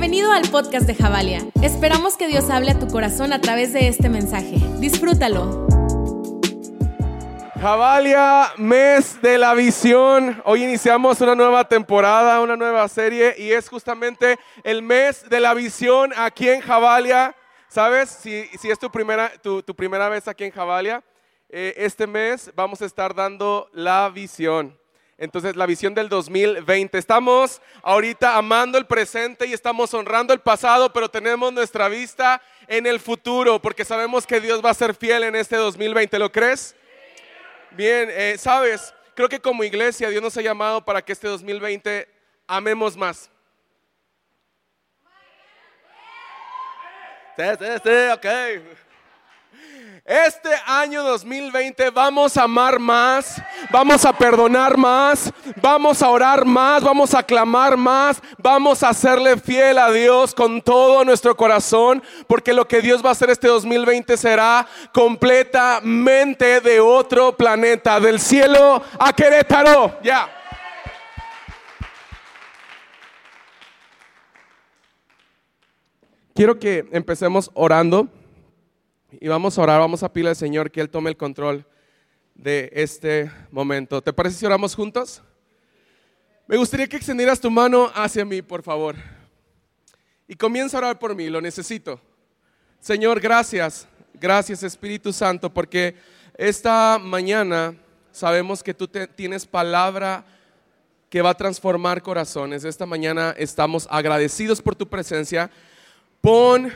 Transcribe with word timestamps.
Bienvenido 0.00 0.32
al 0.32 0.48
podcast 0.48 0.86
de 0.86 0.94
Javalia. 0.94 1.42
Esperamos 1.62 2.16
que 2.16 2.26
Dios 2.26 2.48
hable 2.48 2.70
a 2.70 2.78
tu 2.78 2.88
corazón 2.88 3.34
a 3.34 3.40
través 3.42 3.74
de 3.74 3.86
este 3.86 4.08
mensaje. 4.08 4.56
Disfrútalo. 4.78 5.66
Javalia, 7.60 8.50
mes 8.56 9.20
de 9.20 9.36
la 9.36 9.52
visión. 9.52 10.40
Hoy 10.46 10.64
iniciamos 10.64 11.20
una 11.20 11.34
nueva 11.34 11.68
temporada, 11.68 12.40
una 12.40 12.56
nueva 12.56 12.88
serie 12.88 13.34
y 13.36 13.52
es 13.52 13.68
justamente 13.68 14.38
el 14.64 14.80
mes 14.80 15.28
de 15.28 15.38
la 15.38 15.52
visión 15.52 16.12
aquí 16.16 16.48
en 16.48 16.62
Javalia. 16.62 17.36
¿Sabes? 17.68 18.08
Si, 18.08 18.46
si 18.58 18.70
es 18.70 18.78
tu 18.78 18.90
primera, 18.90 19.30
tu, 19.42 19.62
tu 19.62 19.76
primera 19.76 20.08
vez 20.08 20.26
aquí 20.28 20.44
en 20.44 20.50
Javalia, 20.50 21.04
eh, 21.50 21.74
este 21.76 22.06
mes 22.06 22.50
vamos 22.56 22.80
a 22.80 22.86
estar 22.86 23.14
dando 23.14 23.68
la 23.74 24.08
visión. 24.08 24.80
Entonces, 25.20 25.54
la 25.54 25.66
visión 25.66 25.92
del 25.92 26.08
2020. 26.08 26.96
Estamos 26.96 27.60
ahorita 27.82 28.38
amando 28.38 28.78
el 28.78 28.86
presente 28.86 29.46
y 29.46 29.52
estamos 29.52 29.92
honrando 29.92 30.32
el 30.32 30.40
pasado, 30.40 30.90
pero 30.94 31.10
tenemos 31.10 31.52
nuestra 31.52 31.88
vista 31.88 32.40
en 32.66 32.86
el 32.86 32.98
futuro, 32.98 33.60
porque 33.60 33.84
sabemos 33.84 34.26
que 34.26 34.40
Dios 34.40 34.64
va 34.64 34.70
a 34.70 34.74
ser 34.74 34.94
fiel 34.94 35.24
en 35.24 35.36
este 35.36 35.56
2020. 35.56 36.18
¿Lo 36.18 36.32
crees? 36.32 36.74
Bien, 37.72 38.08
eh, 38.10 38.36
sabes, 38.38 38.94
creo 39.14 39.28
que 39.28 39.38
como 39.38 39.62
iglesia 39.62 40.08
Dios 40.08 40.22
nos 40.22 40.34
ha 40.38 40.40
llamado 40.40 40.82
para 40.82 41.02
que 41.02 41.12
este 41.12 41.28
2020 41.28 42.08
amemos 42.46 42.96
más. 42.96 43.30
Sí, 47.36 47.44
sí, 47.58 47.66
sí, 47.84 47.90
ok. 48.14 48.89
Este 50.04 50.48
año 50.66 51.02
2020 51.02 51.90
vamos 51.90 52.36
a 52.36 52.44
amar 52.44 52.78
más, 52.78 53.40
vamos 53.70 54.04
a 54.06 54.12
perdonar 54.16 54.78
más, 54.78 55.30
vamos 55.60 56.02
a 56.02 56.08
orar 56.08 56.44
más, 56.46 56.82
vamos 56.82 57.14
a 57.14 57.22
clamar 57.22 57.76
más, 57.76 58.22
vamos 58.38 58.82
a 58.82 58.94
serle 58.94 59.36
fiel 59.36 59.78
a 59.78 59.90
Dios 59.92 60.34
con 60.34 60.62
todo 60.62 61.04
nuestro 61.04 61.36
corazón, 61.36 62.02
porque 62.26 62.54
lo 62.54 62.66
que 62.66 62.80
Dios 62.80 63.04
va 63.04 63.10
a 63.10 63.12
hacer 63.12 63.28
este 63.28 63.48
2020 63.48 64.16
será 64.16 64.66
completamente 64.92 66.60
de 66.60 66.80
otro 66.80 67.36
planeta, 67.36 68.00
del 68.00 68.20
cielo 68.20 68.82
a 68.98 69.12
Querétaro. 69.12 69.98
Ya. 70.02 70.28
Quiero 76.34 76.58
que 76.58 76.88
empecemos 76.90 77.50
orando. 77.52 78.08
Y 79.18 79.26
vamos 79.28 79.58
a 79.58 79.62
orar, 79.62 79.80
vamos 79.80 80.02
a 80.02 80.12
pedirle 80.12 80.30
al 80.30 80.36
Señor 80.36 80.70
que 80.70 80.80
Él 80.80 80.88
tome 80.88 81.10
el 81.10 81.16
control 81.16 81.66
de 82.34 82.70
este 82.72 83.30
momento. 83.50 84.00
¿Te 84.00 84.12
parece 84.12 84.38
si 84.38 84.46
oramos 84.46 84.74
juntos? 84.74 85.22
Me 86.46 86.56
gustaría 86.56 86.86
que 86.86 86.96
extendieras 86.96 87.40
tu 87.40 87.50
mano 87.50 87.90
hacia 87.94 88.24
mí, 88.24 88.42
por 88.42 88.62
favor. 88.62 88.94
Y 90.28 90.34
comienza 90.36 90.76
a 90.76 90.78
orar 90.78 90.98
por 90.98 91.14
mí, 91.14 91.28
lo 91.28 91.40
necesito. 91.40 92.00
Señor, 92.78 93.20
gracias, 93.20 93.88
gracias 94.14 94.62
Espíritu 94.62 95.12
Santo, 95.12 95.52
porque 95.52 95.96
esta 96.36 96.98
mañana 97.02 97.74
sabemos 98.12 98.62
que 98.62 98.74
tú 98.74 98.88
tienes 98.88 99.44
palabra 99.44 100.24
que 101.08 101.20
va 101.20 101.30
a 101.30 101.36
transformar 101.36 102.00
corazones. 102.00 102.64
Esta 102.64 102.86
mañana 102.86 103.34
estamos 103.36 103.88
agradecidos 103.90 104.62
por 104.62 104.76
tu 104.76 104.88
presencia. 104.88 105.50
Pon 106.20 106.72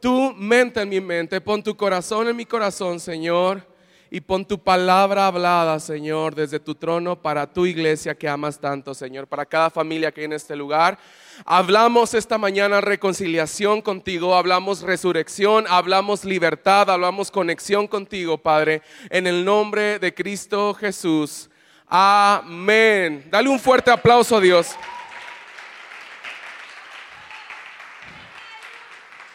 tu 0.00 0.32
mente 0.34 0.80
en 0.80 0.88
mi 0.88 1.00
mente, 1.00 1.40
pon 1.40 1.62
tu 1.62 1.76
corazón 1.76 2.28
en 2.28 2.36
mi 2.36 2.44
corazón, 2.44 3.00
Señor, 3.00 3.66
y 4.10 4.20
pon 4.20 4.44
tu 4.44 4.58
palabra 4.58 5.26
hablada, 5.26 5.78
Señor, 5.80 6.34
desde 6.34 6.58
tu 6.58 6.74
trono 6.74 7.20
para 7.20 7.52
tu 7.52 7.66
iglesia 7.66 8.14
que 8.14 8.28
amas 8.28 8.58
tanto, 8.58 8.94
Señor, 8.94 9.26
para 9.26 9.44
cada 9.44 9.70
familia 9.70 10.10
que 10.12 10.22
hay 10.22 10.26
en 10.26 10.32
este 10.32 10.56
lugar. 10.56 10.98
Hablamos 11.44 12.14
esta 12.14 12.38
mañana 12.38 12.80
reconciliación 12.80 13.82
contigo, 13.82 14.34
hablamos 14.34 14.80
resurrección, 14.80 15.66
hablamos 15.68 16.24
libertad, 16.24 16.90
hablamos 16.90 17.30
conexión 17.30 17.86
contigo, 17.86 18.38
Padre, 18.38 18.82
en 19.10 19.26
el 19.26 19.44
nombre 19.44 19.98
de 19.98 20.14
Cristo 20.14 20.74
Jesús. 20.74 21.50
Amén. 21.86 23.26
Dale 23.30 23.48
un 23.48 23.60
fuerte 23.60 23.90
aplauso 23.90 24.36
a 24.36 24.40
Dios. 24.40 24.74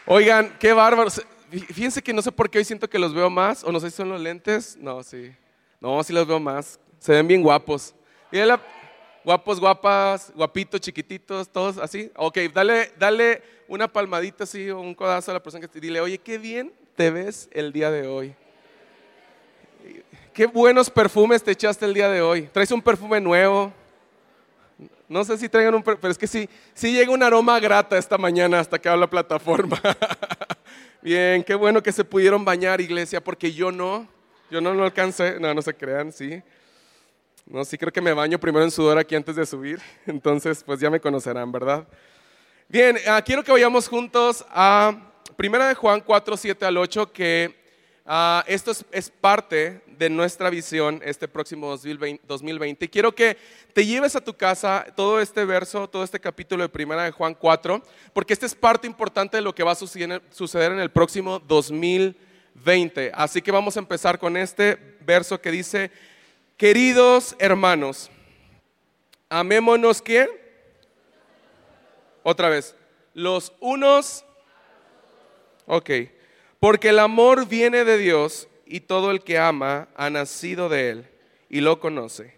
Oigan, 0.06 0.56
qué 0.59 0.74
bárbaros. 0.74 1.22
Fíjense 1.50 2.02
que 2.02 2.14
no 2.14 2.22
sé 2.22 2.31
por 2.31 2.50
qué 2.50 2.58
hoy 2.58 2.66
siento 2.66 2.90
que 2.90 3.00
los 3.00 3.14
veo 3.14 3.30
más, 3.30 3.64
o 3.64 3.72
no 3.72 3.80
sé 3.80 3.90
si 3.90 3.97
son 3.97 4.09
los 4.09 4.19
lentes. 4.19 4.75
No, 4.78 5.03
sí. 5.03 5.31
No, 5.80 6.03
sí 6.03 6.14
los 6.14 6.28
veo 6.28 6.40
más. 6.40 6.80
Se 7.00 7.12
ven 7.12 7.28
bien 7.28 7.41
guapos. 7.41 7.94
La, 8.31 8.59
guapos, 9.24 9.59
guapas, 9.59 10.31
guapitos, 10.36 10.81
chiquititos, 10.81 11.47
todos 11.50 11.78
así. 11.78 12.12
Ok, 12.16 12.38
dale, 12.53 12.92
dale 12.97 13.44
una 13.68 13.88
palmadita 13.88 14.44
así 14.44 14.69
o 14.69 14.80
un 14.80 14.94
codazo 14.94 15.31
a 15.31 15.36
la 15.36 15.44
persona 15.44 15.62
que 15.62 15.68
te 15.68 15.80
dile, 15.80 16.02
oye, 16.02 16.18
qué 16.18 16.38
bien 16.38 16.74
te 16.96 17.12
ves 17.12 17.50
el 17.52 17.72
día 17.72 17.92
de 17.92 18.08
hoy. 18.08 18.36
Qué 20.34 20.47
buenos 20.47 20.90
perfumes 20.90 21.44
te 21.44 21.52
echaste 21.52 21.86
el 21.86 21.94
día 21.94 22.09
de 22.09 22.22
hoy. 22.22 22.44
Traes 22.52 22.72
un 22.72 22.81
perfume 22.81 23.22
nuevo. 23.22 23.72
No 25.13 25.24
sé 25.24 25.38
si 25.38 25.47
traigan 25.47 25.75
un, 25.75 25.84
pero 25.84 26.09
es 26.09 26.18
que 26.18 26.25
sí, 26.25 26.50
sí 26.74 26.91
llega 26.91 27.12
un 27.12 27.22
aroma 27.22 27.59
grata 27.59 28.00
esta 28.00 28.18
mañana 28.18 28.59
hasta 28.59 28.79
que 28.79 28.90
habla 28.90 29.07
plataforma. 29.07 29.79
Bien, 31.03 31.44
qué 31.44 31.53
bueno 31.53 31.84
que 31.84 31.91
se 31.91 32.03
pudieron 32.03 32.44
bañar, 32.44 32.81
iglesia, 32.81 33.24
porque 33.24 33.53
yo 33.53 33.72
no, 33.72 34.07
yo 34.50 34.59
no 34.59 34.74
lo 34.74 34.84
alcancé, 34.84 35.40
no, 35.40 35.53
no 35.53 35.62
se 35.62 35.75
crean, 35.75 36.12
sí. 36.12 36.41
No, 37.46 37.63
sí 37.63 37.78
creo 37.78 37.94
que 37.94 38.01
me 38.01 38.12
baño 38.12 38.40
primero 38.40 38.66
en 38.66 38.72
sudor 38.72 38.97
aquí 38.97 39.13
antes 39.13 39.35
de 39.35 39.46
subir, 39.46 39.79
entonces 40.07 40.63
pues 40.66 40.79
ya 40.79 40.90
me 40.90 41.00
conocerán, 41.00 41.51
¿verdad? 41.51 41.88
Bien, 42.68 42.97
ah, 43.07 43.22
quiero 43.22 43.44
que 43.44 43.51
vayamos 43.51 43.88
juntos 43.88 44.44
a 44.50 45.12
Primera 45.35 45.68
de 45.68 45.75
Juan 45.75 46.01
4, 46.01 46.38
7 46.38 46.66
al 46.66 46.78
8, 46.78 47.13
que 47.13 47.63
Ah, 48.06 48.44
esto 48.47 48.72
es, 48.91 49.09
parte 49.09 49.81
de 50.03 50.09
nuestra 50.09 50.50
visión 50.50 51.02
este 51.06 51.30
próximo 51.30 51.78
2020, 51.78 52.90
Quiero 52.90 53.16
que 53.16 53.38
te 53.72 53.86
lleves 53.86 54.18
a 54.18 54.22
tu 54.22 54.34
casa 54.34 54.86
todo 54.97 55.22
este 55.22 55.46
verso, 55.46 55.90
todo 55.90 56.03
este 56.03 56.19
capítulo 56.19 56.62
de 56.62 56.68
Primera 56.68 57.06
de 57.06 57.12
Juan 57.12 57.34
4, 57.34 57.81
porque 58.12 58.34
esta 58.34 58.46
es 58.46 58.53
parte 58.53 58.86
importante 58.86 59.38
de 59.38 59.44
lo 59.44 59.56
que 59.56 59.63
va 59.63 59.72
a 59.72 59.75
suceder 59.75 60.72
en 60.74 60.80
el 60.80 60.92
próximo 60.92 61.40
2020. 61.40 63.12
Así 63.13 63.42
que 63.42 63.50
vamos 63.50 63.78
a 63.78 63.80
empezar 63.80 64.19
con 64.19 64.36
este 64.36 64.97
verso 65.06 65.40
que 65.40 65.52
dice, 65.52 65.90
queridos 66.58 67.34
hermanos, 67.40 68.12
amémonos 69.30 70.02
quién? 70.02 70.28
Otra 72.24 72.50
vez, 72.50 72.75
los 73.13 73.53
unos, 73.62 74.25
ok. 75.66 75.92
Porque 76.59 76.90
el 76.90 77.00
amor 77.00 77.47
viene 77.47 77.86
de 77.86 77.97
Dios 77.97 78.50
y 78.74 78.80
todo 78.80 79.12
el 79.12 79.24
que 79.24 79.38
ama 79.38 79.88
ha 79.96 80.10
nacido 80.10 80.68
de 80.68 80.90
Él 80.90 81.08
y 81.48 81.62
lo 81.62 81.80
conoce. 81.80 82.34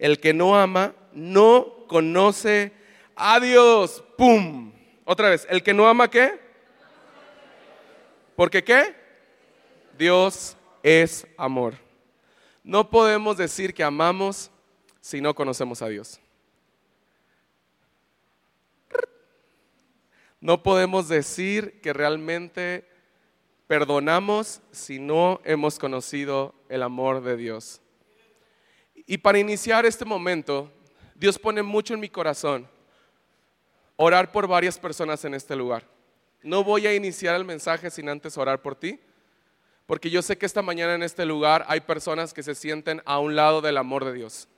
El 0.00 0.18
que 0.18 0.34
no 0.34 0.58
ama 0.58 0.96
no 1.12 1.86
conoce 1.86 2.72
a 3.14 3.38
Dios. 3.38 4.02
¡Pum! 4.18 4.72
Otra 5.04 5.28
vez, 5.28 5.46
¿el 5.48 5.62
que 5.62 5.72
no 5.72 5.86
ama 5.86 6.10
qué? 6.10 6.40
¿Porque 8.34 8.64
qué? 8.64 8.96
Dios 9.96 10.56
es 10.82 11.24
amor. 11.36 11.74
No 12.64 12.90
podemos 12.90 13.36
decir 13.36 13.72
que 13.72 13.84
amamos 13.84 14.50
si 15.00 15.20
no 15.20 15.36
conocemos 15.36 15.82
a 15.82 15.86
Dios. 15.86 16.18
No 20.40 20.64
podemos 20.64 21.06
decir 21.06 21.80
que 21.80 21.92
realmente 21.92 22.95
perdonamos 23.66 24.60
si 24.70 24.98
no 24.98 25.40
hemos 25.44 25.78
conocido 25.78 26.54
el 26.68 26.82
amor 26.82 27.22
de 27.22 27.36
Dios. 27.36 27.80
Y 29.06 29.18
para 29.18 29.38
iniciar 29.38 29.86
este 29.86 30.04
momento, 30.04 30.70
Dios 31.14 31.38
pone 31.38 31.62
mucho 31.62 31.94
en 31.94 32.00
mi 32.00 32.08
corazón 32.08 32.68
orar 33.96 34.30
por 34.30 34.46
varias 34.46 34.78
personas 34.78 35.24
en 35.24 35.34
este 35.34 35.56
lugar. 35.56 35.84
No 36.42 36.62
voy 36.62 36.86
a 36.86 36.94
iniciar 36.94 37.34
el 37.34 37.44
mensaje 37.44 37.90
sin 37.90 38.08
antes 38.08 38.36
orar 38.36 38.62
por 38.62 38.76
ti, 38.76 39.00
porque 39.86 40.10
yo 40.10 40.22
sé 40.22 40.36
que 40.36 40.46
esta 40.46 40.62
mañana 40.62 40.94
en 40.94 41.02
este 41.02 41.24
lugar 41.24 41.64
hay 41.68 41.80
personas 41.80 42.34
que 42.34 42.42
se 42.42 42.54
sienten 42.54 43.02
a 43.04 43.18
un 43.18 43.36
lado 43.36 43.60
del 43.60 43.78
amor 43.78 44.04
de 44.04 44.12
Dios. 44.12 44.48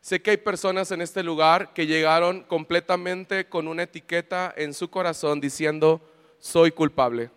Sé 0.00 0.22
que 0.22 0.30
hay 0.30 0.36
personas 0.36 0.92
en 0.92 1.00
este 1.02 1.22
lugar 1.22 1.72
que 1.72 1.86
llegaron 1.86 2.42
completamente 2.42 3.48
con 3.48 3.66
una 3.66 3.82
etiqueta 3.82 4.54
en 4.56 4.72
su 4.72 4.88
corazón 4.88 5.40
diciendo, 5.40 6.00
soy 6.38 6.70
culpable. 6.70 7.30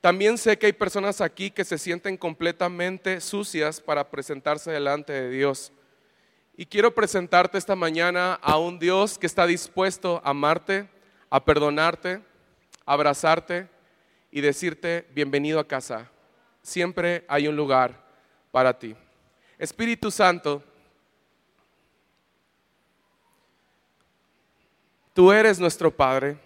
También 0.00 0.38
sé 0.38 0.56
que 0.58 0.66
hay 0.66 0.72
personas 0.72 1.20
aquí 1.20 1.50
que 1.50 1.64
se 1.64 1.76
sienten 1.76 2.16
completamente 2.16 3.20
sucias 3.20 3.80
para 3.80 4.10
presentarse 4.10 4.70
delante 4.70 5.12
de 5.12 5.30
Dios. 5.30 5.72
Y 6.56 6.66
quiero 6.66 6.94
presentarte 6.94 7.58
esta 7.58 7.74
mañana 7.74 8.34
a 8.34 8.58
un 8.58 8.78
Dios 8.78 9.18
que 9.18 9.26
está 9.26 9.46
dispuesto 9.46 10.20
a 10.24 10.30
amarte, 10.30 10.88
a 11.30 11.44
perdonarte, 11.44 12.22
a 12.86 12.92
abrazarte 12.92 13.68
y 14.30 14.40
decirte 14.40 15.06
bienvenido 15.14 15.58
a 15.58 15.66
casa. 15.66 16.10
Siempre 16.62 17.24
hay 17.28 17.48
un 17.48 17.56
lugar 17.56 18.04
para 18.52 18.78
ti. 18.78 18.94
Espíritu 19.58 20.10
Santo, 20.10 20.62
tú 25.12 25.32
eres 25.32 25.58
nuestro 25.58 25.94
Padre. 25.94 26.38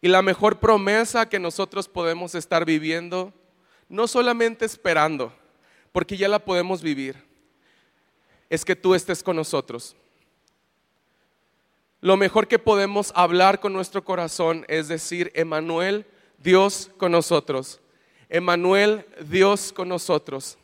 Y 0.00 0.08
la 0.08 0.22
mejor 0.22 0.60
promesa 0.60 1.28
que 1.28 1.38
nosotros 1.38 1.88
podemos 1.88 2.34
estar 2.34 2.64
viviendo, 2.64 3.32
no 3.88 4.06
solamente 4.08 4.64
esperando, 4.64 5.32
porque 5.92 6.16
ya 6.16 6.28
la 6.28 6.38
podemos 6.38 6.82
vivir, 6.82 7.16
es 8.48 8.64
que 8.64 8.76
tú 8.76 8.94
estés 8.94 9.22
con 9.22 9.36
nosotros. 9.36 9.96
Lo 12.00 12.16
mejor 12.16 12.48
que 12.48 12.58
podemos 12.58 13.12
hablar 13.14 13.60
con 13.60 13.74
nuestro 13.74 14.02
corazón 14.04 14.64
es 14.68 14.88
decir, 14.88 15.30
Emanuel, 15.34 16.06
Dios 16.38 16.90
con 16.96 17.12
nosotros. 17.12 17.80
Emanuel, 18.30 19.04
Dios 19.28 19.72
con 19.72 19.88
nosotros. 19.88 20.56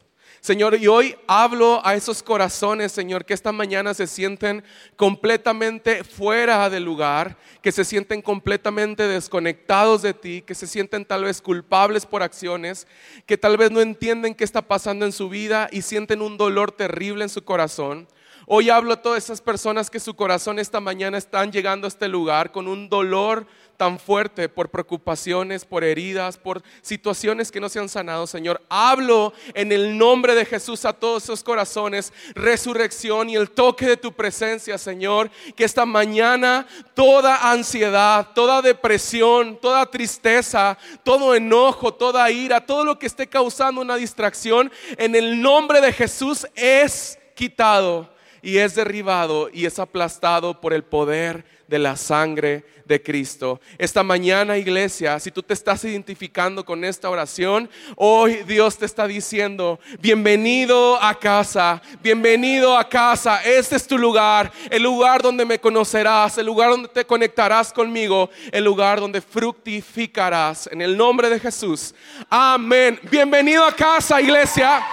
Señor, 0.46 0.76
y 0.80 0.86
hoy 0.86 1.16
hablo 1.26 1.84
a 1.84 1.96
esos 1.96 2.22
corazones, 2.22 2.92
Señor, 2.92 3.24
que 3.24 3.34
esta 3.34 3.50
mañana 3.50 3.94
se 3.94 4.06
sienten 4.06 4.62
completamente 4.94 6.04
fuera 6.04 6.70
del 6.70 6.84
lugar, 6.84 7.36
que 7.62 7.72
se 7.72 7.84
sienten 7.84 8.22
completamente 8.22 9.08
desconectados 9.08 10.02
de 10.02 10.14
ti, 10.14 10.42
que 10.42 10.54
se 10.54 10.68
sienten 10.68 11.04
tal 11.04 11.24
vez 11.24 11.42
culpables 11.42 12.06
por 12.06 12.22
acciones, 12.22 12.86
que 13.26 13.36
tal 13.36 13.56
vez 13.56 13.72
no 13.72 13.80
entienden 13.80 14.36
qué 14.36 14.44
está 14.44 14.62
pasando 14.62 15.04
en 15.04 15.10
su 15.10 15.28
vida 15.28 15.68
y 15.72 15.82
sienten 15.82 16.22
un 16.22 16.36
dolor 16.36 16.70
terrible 16.70 17.24
en 17.24 17.28
su 17.28 17.42
corazón. 17.42 18.06
Hoy 18.48 18.70
hablo 18.70 18.92
a 18.92 19.02
todas 19.02 19.24
esas 19.24 19.40
personas 19.40 19.90
que 19.90 19.98
su 19.98 20.14
corazón 20.14 20.60
esta 20.60 20.78
mañana 20.78 21.18
están 21.18 21.50
llegando 21.50 21.84
a 21.84 21.88
este 21.88 22.06
lugar 22.06 22.52
con 22.52 22.68
un 22.68 22.88
dolor 22.88 23.44
tan 23.76 23.98
fuerte 23.98 24.48
por 24.48 24.70
preocupaciones, 24.70 25.64
por 25.64 25.82
heridas, 25.82 26.38
por 26.38 26.62
situaciones 26.80 27.50
que 27.50 27.58
no 27.58 27.68
se 27.68 27.80
han 27.80 27.88
sanado, 27.88 28.24
Señor. 28.28 28.62
Hablo 28.68 29.32
en 29.52 29.72
el 29.72 29.98
nombre 29.98 30.36
de 30.36 30.44
Jesús 30.44 30.84
a 30.84 30.92
todos 30.92 31.24
esos 31.24 31.42
corazones, 31.42 32.12
resurrección 32.36 33.30
y 33.30 33.34
el 33.34 33.50
toque 33.50 33.84
de 33.84 33.96
tu 33.96 34.12
presencia, 34.12 34.78
Señor. 34.78 35.28
Que 35.56 35.64
esta 35.64 35.84
mañana 35.84 36.68
toda 36.94 37.50
ansiedad, 37.50 38.28
toda 38.32 38.62
depresión, 38.62 39.58
toda 39.60 39.90
tristeza, 39.90 40.78
todo 41.02 41.34
enojo, 41.34 41.92
toda 41.92 42.30
ira, 42.30 42.64
todo 42.64 42.84
lo 42.84 42.96
que 42.96 43.06
esté 43.06 43.26
causando 43.26 43.80
una 43.80 43.96
distracción, 43.96 44.70
en 44.98 45.16
el 45.16 45.42
nombre 45.42 45.80
de 45.80 45.92
Jesús 45.92 46.46
es 46.54 47.18
quitado 47.34 48.14
y 48.46 48.58
es 48.58 48.76
derribado 48.76 49.50
y 49.52 49.66
es 49.66 49.80
aplastado 49.80 50.60
por 50.60 50.72
el 50.72 50.84
poder 50.84 51.44
de 51.66 51.80
la 51.80 51.96
sangre 51.96 52.64
de 52.84 53.02
Cristo. 53.02 53.60
Esta 53.76 54.04
mañana, 54.04 54.56
iglesia, 54.56 55.18
si 55.18 55.32
tú 55.32 55.42
te 55.42 55.52
estás 55.52 55.82
identificando 55.82 56.64
con 56.64 56.84
esta 56.84 57.10
oración, 57.10 57.68
hoy 57.96 58.44
Dios 58.46 58.78
te 58.78 58.86
está 58.86 59.08
diciendo, 59.08 59.80
bienvenido 59.98 60.96
a 61.02 61.18
casa, 61.18 61.82
bienvenido 62.04 62.78
a 62.78 62.88
casa, 62.88 63.42
este 63.42 63.74
es 63.74 63.84
tu 63.84 63.98
lugar, 63.98 64.52
el 64.70 64.84
lugar 64.84 65.22
donde 65.22 65.44
me 65.44 65.58
conocerás, 65.58 66.38
el 66.38 66.46
lugar 66.46 66.70
donde 66.70 66.88
te 66.88 67.04
conectarás 67.04 67.72
conmigo, 67.72 68.30
el 68.52 68.62
lugar 68.62 69.00
donde 69.00 69.20
fructificarás. 69.22 70.68
En 70.70 70.82
el 70.82 70.96
nombre 70.96 71.28
de 71.28 71.40
Jesús. 71.40 71.92
Amén. 72.30 73.00
Bienvenido 73.10 73.64
a 73.64 73.72
casa, 73.72 74.20
iglesia. 74.20 74.86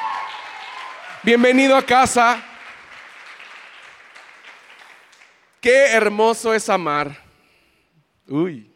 Bienvenido 1.22 1.78
a 1.78 1.84
casa. 1.84 2.50
Qué 5.64 5.94
hermoso 5.94 6.54
es 6.54 6.68
amar. 6.68 7.18
Uy, 8.28 8.70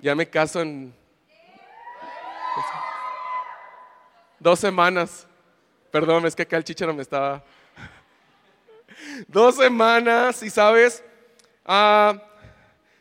ya 0.00 0.16
me 0.16 0.28
caso 0.28 0.60
en 0.60 0.92
dos 4.40 4.58
semanas. 4.58 5.28
Perdón, 5.92 6.26
es 6.26 6.34
que 6.34 6.42
acá 6.42 6.56
el 6.56 6.64
chichero 6.64 6.92
me 6.92 7.02
estaba. 7.02 7.44
Dos 9.28 9.54
semanas 9.54 10.42
y 10.42 10.50
sabes, 10.50 11.04
ah, 11.64 12.20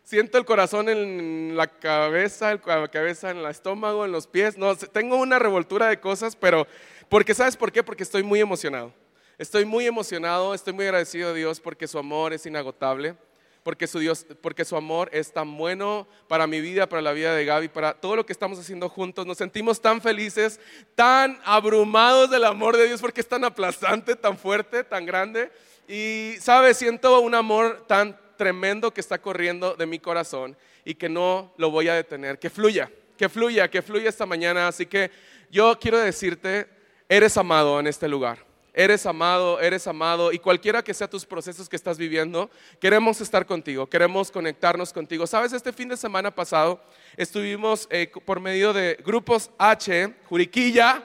siento 0.04 0.38
el 0.38 0.46
corazón 0.46 0.90
en 0.90 1.58
la 1.58 1.66
cabeza, 1.66 2.54
la 2.54 2.88
cabeza 2.88 3.32
en 3.32 3.38
el 3.38 3.48
estómago, 3.48 4.06
en 4.06 4.12
los 4.12 4.28
pies. 4.28 4.60
No, 4.60 4.76
tengo 4.76 5.16
una 5.18 5.40
revoltura 5.40 5.88
de 5.88 6.00
cosas, 6.00 6.36
pero 6.36 6.68
porque 7.10 7.34
sabes 7.34 7.58
por 7.58 7.72
qué? 7.72 7.82
Porque 7.82 8.04
estoy 8.04 8.22
muy 8.22 8.40
emocionado. 8.40 8.94
Estoy 9.38 9.66
muy 9.66 9.86
emocionado, 9.86 10.56
estoy 10.56 10.74
muy 10.74 10.86
agradecido 10.86 11.30
a 11.30 11.34
Dios 11.34 11.60
porque 11.60 11.88
su 11.88 12.00
amor 12.00 12.34
es 12.34 12.48
inagotable, 12.48 13.16
porque 13.62 13.86
su, 13.86 14.00
Dios, 14.00 14.26
porque 14.42 14.66
su 14.66 14.76
amor 14.76 15.12
es 15.14 15.32
tan 15.32 15.56
bueno 15.58 16.08
para 16.28 16.48
mi 16.48 16.60
vida, 16.60 16.90
para 16.90 17.04
la 17.04 17.12
vida 17.12 17.36
de 17.36 17.46
Gaby, 17.46 17.68
para 17.68 17.94
todo 17.94 18.16
lo 18.16 18.26
que 18.26 18.34
estamos 18.34 18.58
haciendo 18.58 18.90
juntos. 18.90 19.28
Nos 19.28 19.38
sentimos 19.38 19.80
tan 19.80 20.02
felices, 20.02 20.60
tan 20.96 21.40
abrumados 21.46 22.32
del 22.32 22.46
amor 22.46 22.78
de 22.78 22.88
Dios 22.88 23.00
porque 23.00 23.22
es 23.22 23.28
tan 23.28 23.44
aplastante, 23.44 24.16
tan 24.16 24.40
fuerte, 24.40 24.84
tan 24.84 25.06
grande. 25.06 25.52
Y, 25.88 26.34
¿sabes? 26.40 26.78
Siento 26.78 27.20
un 27.20 27.36
amor 27.36 27.86
tan 27.88 28.20
tremendo 28.38 28.92
que 28.92 29.02
está 29.02 29.20
corriendo 29.22 29.76
de 29.76 29.86
mi 29.86 30.00
corazón 30.00 30.58
y 30.84 30.96
que 30.96 31.10
no 31.10 31.54
lo 31.58 31.70
voy 31.70 31.90
a 31.90 31.94
detener. 31.94 32.40
Que 32.40 32.50
fluya, 32.50 32.90
que 33.16 33.30
fluya, 33.30 33.70
que 33.70 33.84
fluya 33.84 34.10
esta 34.10 34.26
mañana. 34.26 34.68
Así 34.68 34.88
que 34.88 35.12
yo 35.52 35.78
quiero 35.80 36.00
decirte, 36.00 36.68
eres 37.08 37.38
amado 37.38 37.80
en 37.80 37.86
este 37.86 38.08
lugar. 38.08 38.47
Eres 38.80 39.08
amado, 39.08 39.60
eres 39.60 39.88
amado 39.88 40.32
y 40.32 40.38
cualquiera 40.38 40.84
que 40.84 40.94
sea 40.94 41.10
tus 41.10 41.26
procesos 41.26 41.68
que 41.68 41.76
estás 41.76 41.98
viviendo, 41.98 42.48
queremos 42.80 43.20
estar 43.22 43.44
contigo, 43.44 43.90
queremos 43.90 44.30
conectarnos 44.30 44.94
contigo. 44.94 45.26
Sabes, 45.26 45.52
este 45.52 45.74
fin 45.74 45.90
de 45.90 45.98
semana 45.98 46.30
pasado 46.30 46.80
estuvimos 47.16 47.88
eh, 47.90 48.12
por 48.24 48.40
medio 48.40 48.74
de 48.74 48.96
grupos 49.04 49.50
H, 49.58 50.14
Juriquilla 50.30 51.04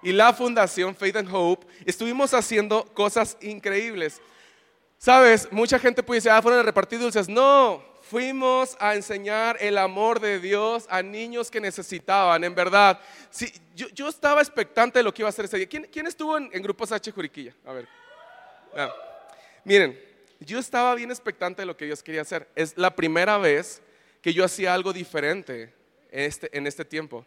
y 0.00 0.12
la 0.12 0.32
Fundación 0.32 0.94
Faith 0.94 1.16
and 1.16 1.28
Hope, 1.28 1.66
estuvimos 1.84 2.34
haciendo 2.34 2.84
cosas 2.94 3.36
increíbles. 3.40 4.22
Sabes, 4.96 5.50
mucha 5.50 5.80
gente 5.80 6.04
puede 6.04 6.18
decir, 6.18 6.30
ah, 6.30 6.40
fueron 6.40 6.60
a 6.60 6.62
repartir 6.62 7.00
dulces. 7.00 7.28
No, 7.28 7.82
fuimos 8.08 8.76
a 8.80 8.94
enseñar 8.94 9.56
el 9.60 9.76
amor 9.76 10.18
de 10.18 10.40
Dios 10.40 10.86
a 10.88 11.02
niños 11.02 11.50
que 11.50 11.60
necesitaban, 11.60 12.42
en 12.42 12.54
verdad. 12.54 12.98
Sí, 13.30 13.52
yo, 13.74 14.08
estaba 14.08 14.40
expectante 14.40 14.98
de 14.98 15.02
lo 15.02 15.12
que 15.12 15.22
iba 15.22 15.28
a 15.28 15.30
hacer 15.30 15.44
ese 15.44 15.58
día. 15.58 15.68
¿Quién, 15.68 16.06
estuvo 16.06 16.36
en, 16.36 16.50
Grupos 16.62 16.90
H 16.90 17.12
Juriquilla? 17.12 17.54
A 17.66 17.72
ver. 17.72 17.88
Ah, 18.74 18.94
miren, 19.64 19.98
yo 20.40 20.58
estaba 20.58 20.94
bien 20.94 21.10
expectante 21.10 21.62
de 21.62 21.66
lo 21.66 21.76
que 21.76 21.84
Dios 21.84 22.02
quería 22.02 22.22
hacer. 22.22 22.48
Es 22.54 22.76
la 22.76 22.94
primera 22.94 23.36
vez 23.38 23.82
que 24.22 24.32
yo 24.32 24.44
hacía 24.44 24.72
algo 24.72 24.92
diferente 24.92 25.74
en 26.10 26.24
este, 26.24 26.56
en 26.56 26.66
este 26.66 26.84
tiempo. 26.84 27.26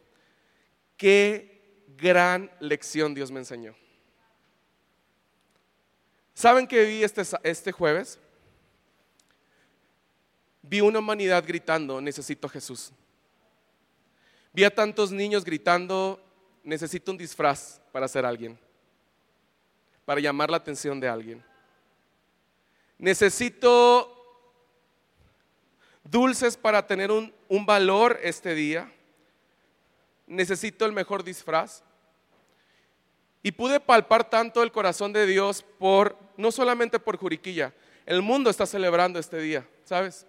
Qué 0.98 1.86
gran 1.96 2.52
lección 2.60 3.14
Dios 3.14 3.32
me 3.32 3.40
enseñó. 3.40 3.76
¿Saben 6.34 6.66
qué 6.66 6.86
vi 6.86 7.04
este, 7.04 7.22
este 7.44 7.72
jueves? 7.72 8.20
Vi 10.72 10.80
una 10.80 11.00
humanidad 11.00 11.44
gritando, 11.46 12.00
necesito 12.00 12.48
Jesús. 12.48 12.94
Vi 14.54 14.64
a 14.64 14.74
tantos 14.74 15.12
niños 15.12 15.44
gritando, 15.44 16.18
necesito 16.64 17.12
un 17.12 17.18
disfraz 17.18 17.82
para 17.92 18.08
ser 18.08 18.26
alguien, 18.26 18.58
para 20.06 20.22
llamar 20.22 20.50
la 20.50 20.56
atención 20.56 20.98
de 21.02 21.10
alguien. 21.10 21.44
Necesito 22.98 24.18
dulces 26.06 26.56
para 26.56 26.88
tener 26.88 27.12
un, 27.12 27.34
un 27.50 27.66
valor 27.66 28.18
este 28.24 28.56
día. 28.56 28.90
Necesito 30.26 30.86
el 30.86 30.94
mejor 30.94 31.22
disfraz. 31.26 31.84
Y 33.44 33.52
pude 33.52 33.82
palpar 33.82 34.30
tanto 34.30 34.64
el 34.64 34.72
corazón 34.72 35.12
de 35.12 35.26
Dios 35.26 35.66
por, 35.78 36.18
no 36.38 36.50
solamente 36.50 36.98
por 36.98 37.18
Juriquilla, 37.18 37.74
el 38.06 38.22
mundo 38.22 38.50
está 38.50 38.66
celebrando 38.66 39.20
este 39.20 39.38
día, 39.38 39.68
¿sabes? 39.84 40.26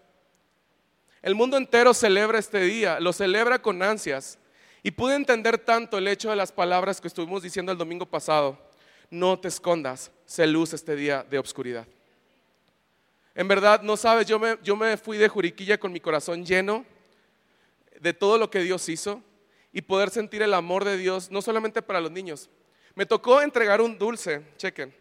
El 1.22 1.36
mundo 1.36 1.56
entero 1.56 1.94
celebra 1.94 2.40
este 2.40 2.60
día, 2.60 2.98
lo 2.98 3.12
celebra 3.12 3.62
con 3.62 3.80
ansias. 3.82 4.38
Y 4.82 4.90
pude 4.90 5.14
entender 5.14 5.58
tanto 5.58 5.96
el 5.96 6.08
hecho 6.08 6.30
de 6.30 6.36
las 6.36 6.50
palabras 6.50 7.00
que 7.00 7.06
estuvimos 7.06 7.44
diciendo 7.44 7.70
el 7.70 7.78
domingo 7.78 8.04
pasado. 8.04 8.58
No 9.08 9.38
te 9.38 9.46
escondas, 9.46 10.10
se 10.26 10.46
luz 10.48 10.72
este 10.72 10.96
día 10.96 11.24
de 11.30 11.38
obscuridad. 11.38 11.86
En 13.36 13.46
verdad, 13.46 13.82
no 13.82 13.96
sabes, 13.96 14.26
yo 14.26 14.40
me, 14.40 14.58
yo 14.64 14.74
me 14.74 14.96
fui 14.96 15.16
de 15.16 15.28
Juriquilla 15.28 15.78
con 15.78 15.92
mi 15.92 16.00
corazón 16.00 16.44
lleno 16.44 16.84
de 18.00 18.12
todo 18.12 18.36
lo 18.36 18.50
que 18.50 18.58
Dios 18.58 18.88
hizo 18.88 19.22
y 19.72 19.82
poder 19.82 20.10
sentir 20.10 20.42
el 20.42 20.52
amor 20.52 20.84
de 20.84 20.96
Dios, 20.96 21.30
no 21.30 21.40
solamente 21.40 21.80
para 21.80 22.00
los 22.00 22.10
niños. 22.10 22.50
Me 22.94 23.06
tocó 23.06 23.40
entregar 23.40 23.80
un 23.80 23.96
dulce, 23.96 24.42
chequen. 24.56 24.92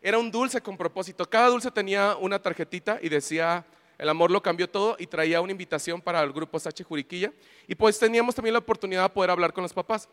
Era 0.00 0.18
un 0.18 0.30
dulce 0.30 0.62
con 0.62 0.78
propósito. 0.78 1.28
Cada 1.28 1.48
dulce 1.48 1.70
tenía 1.70 2.16
una 2.16 2.40
tarjetita 2.40 2.98
y 3.02 3.10
decía 3.10 3.66
el 4.00 4.08
amor 4.08 4.30
lo 4.30 4.42
cambió 4.42 4.66
todo 4.66 4.96
y 4.98 5.06
traía 5.06 5.42
una 5.42 5.52
invitación 5.52 6.00
para 6.00 6.22
el 6.22 6.32
grupo 6.32 6.58
Sache 6.58 6.82
Juriquilla. 6.82 7.34
Y 7.68 7.74
pues 7.74 7.98
teníamos 7.98 8.34
también 8.34 8.54
la 8.54 8.60
oportunidad 8.60 9.02
de 9.02 9.08
poder 9.10 9.28
hablar 9.28 9.52
con 9.52 9.60
los 9.60 9.74
papás. 9.74 10.08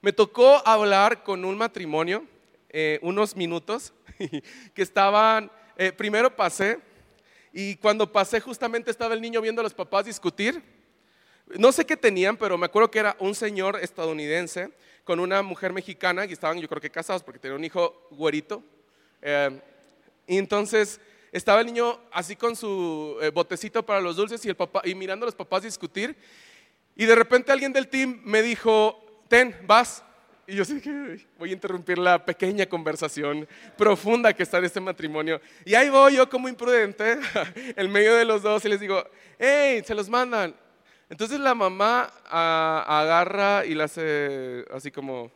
Me 0.00 0.14
tocó 0.14 0.66
hablar 0.66 1.22
con 1.22 1.44
un 1.44 1.58
matrimonio 1.58 2.24
eh, 2.70 2.98
unos 3.02 3.36
minutos 3.36 3.92
que 4.74 4.80
estaban, 4.80 5.52
eh, 5.76 5.92
primero 5.92 6.34
pasé 6.34 6.78
y 7.52 7.76
cuando 7.76 8.10
pasé 8.10 8.40
justamente 8.40 8.90
estaba 8.90 9.12
el 9.12 9.20
niño 9.20 9.42
viendo 9.42 9.60
a 9.60 9.64
los 9.64 9.74
papás 9.74 10.06
discutir. 10.06 10.62
No 11.58 11.72
sé 11.72 11.84
qué 11.84 11.98
tenían, 11.98 12.38
pero 12.38 12.56
me 12.56 12.64
acuerdo 12.64 12.90
que 12.90 13.00
era 13.00 13.14
un 13.18 13.34
señor 13.34 13.78
estadounidense 13.82 14.70
con 15.04 15.20
una 15.20 15.42
mujer 15.42 15.74
mexicana 15.74 16.24
y 16.24 16.32
estaban 16.32 16.58
yo 16.58 16.66
creo 16.66 16.80
que 16.80 16.90
casados 16.90 17.22
porque 17.22 17.40
tenía 17.40 17.58
un 17.58 17.64
hijo 17.64 18.08
güerito 18.10 18.62
Eh, 19.20 19.60
y 20.26 20.38
entonces 20.38 20.98
estaba 21.32 21.60
el 21.60 21.66
niño 21.66 21.98
así 22.12 22.36
con 22.36 22.56
su 22.56 23.18
eh, 23.22 23.30
botecito 23.30 23.84
para 23.84 24.00
los 24.00 24.16
dulces 24.16 24.44
y, 24.44 24.48
el 24.48 24.56
papá, 24.56 24.82
y 24.84 24.94
mirando 24.94 25.24
a 25.24 25.28
los 25.28 25.34
papás 25.34 25.62
discutir. 25.62 26.16
Y 26.96 27.06
de 27.06 27.14
repente 27.14 27.52
alguien 27.52 27.72
del 27.72 27.88
team 27.88 28.20
me 28.24 28.42
dijo, 28.42 29.22
ten, 29.28 29.56
vas. 29.66 30.02
Y 30.46 30.56
yo 30.56 30.64
dije, 30.64 31.26
voy 31.38 31.50
a 31.50 31.52
interrumpir 31.52 31.96
la 31.96 32.24
pequeña 32.24 32.66
conversación 32.66 33.46
profunda 33.76 34.32
que 34.32 34.42
está 34.42 34.58
en 34.58 34.64
este 34.64 34.80
matrimonio. 34.80 35.40
Y 35.64 35.74
ahí 35.74 35.88
voy 35.88 36.16
yo 36.16 36.28
como 36.28 36.48
imprudente, 36.48 37.18
en 37.76 37.92
medio 37.92 38.16
de 38.16 38.24
los 38.24 38.42
dos, 38.42 38.64
y 38.64 38.68
les 38.68 38.80
digo, 38.80 39.04
hey, 39.38 39.82
se 39.86 39.94
los 39.94 40.08
mandan. 40.08 40.54
Entonces 41.08 41.38
la 41.38 41.54
mamá 41.54 42.12
ah, 42.26 42.84
agarra 42.86 43.64
y 43.64 43.74
la 43.74 43.84
hace 43.84 44.64
así 44.72 44.90
como, 44.90 45.30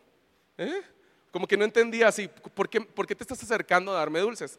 ¿eh? 0.59 0.83
Como 1.31 1.47
que 1.47 1.57
no 1.57 1.65
entendía 1.65 2.09
así, 2.09 2.29
¿por 2.29 2.69
qué, 2.69 2.81
¿por 2.81 3.07
qué 3.07 3.15
te 3.15 3.25
estás 3.25 3.43
acercando 3.43 3.93
a 3.93 3.99
darme 3.99 4.21
dulces? 4.21 4.59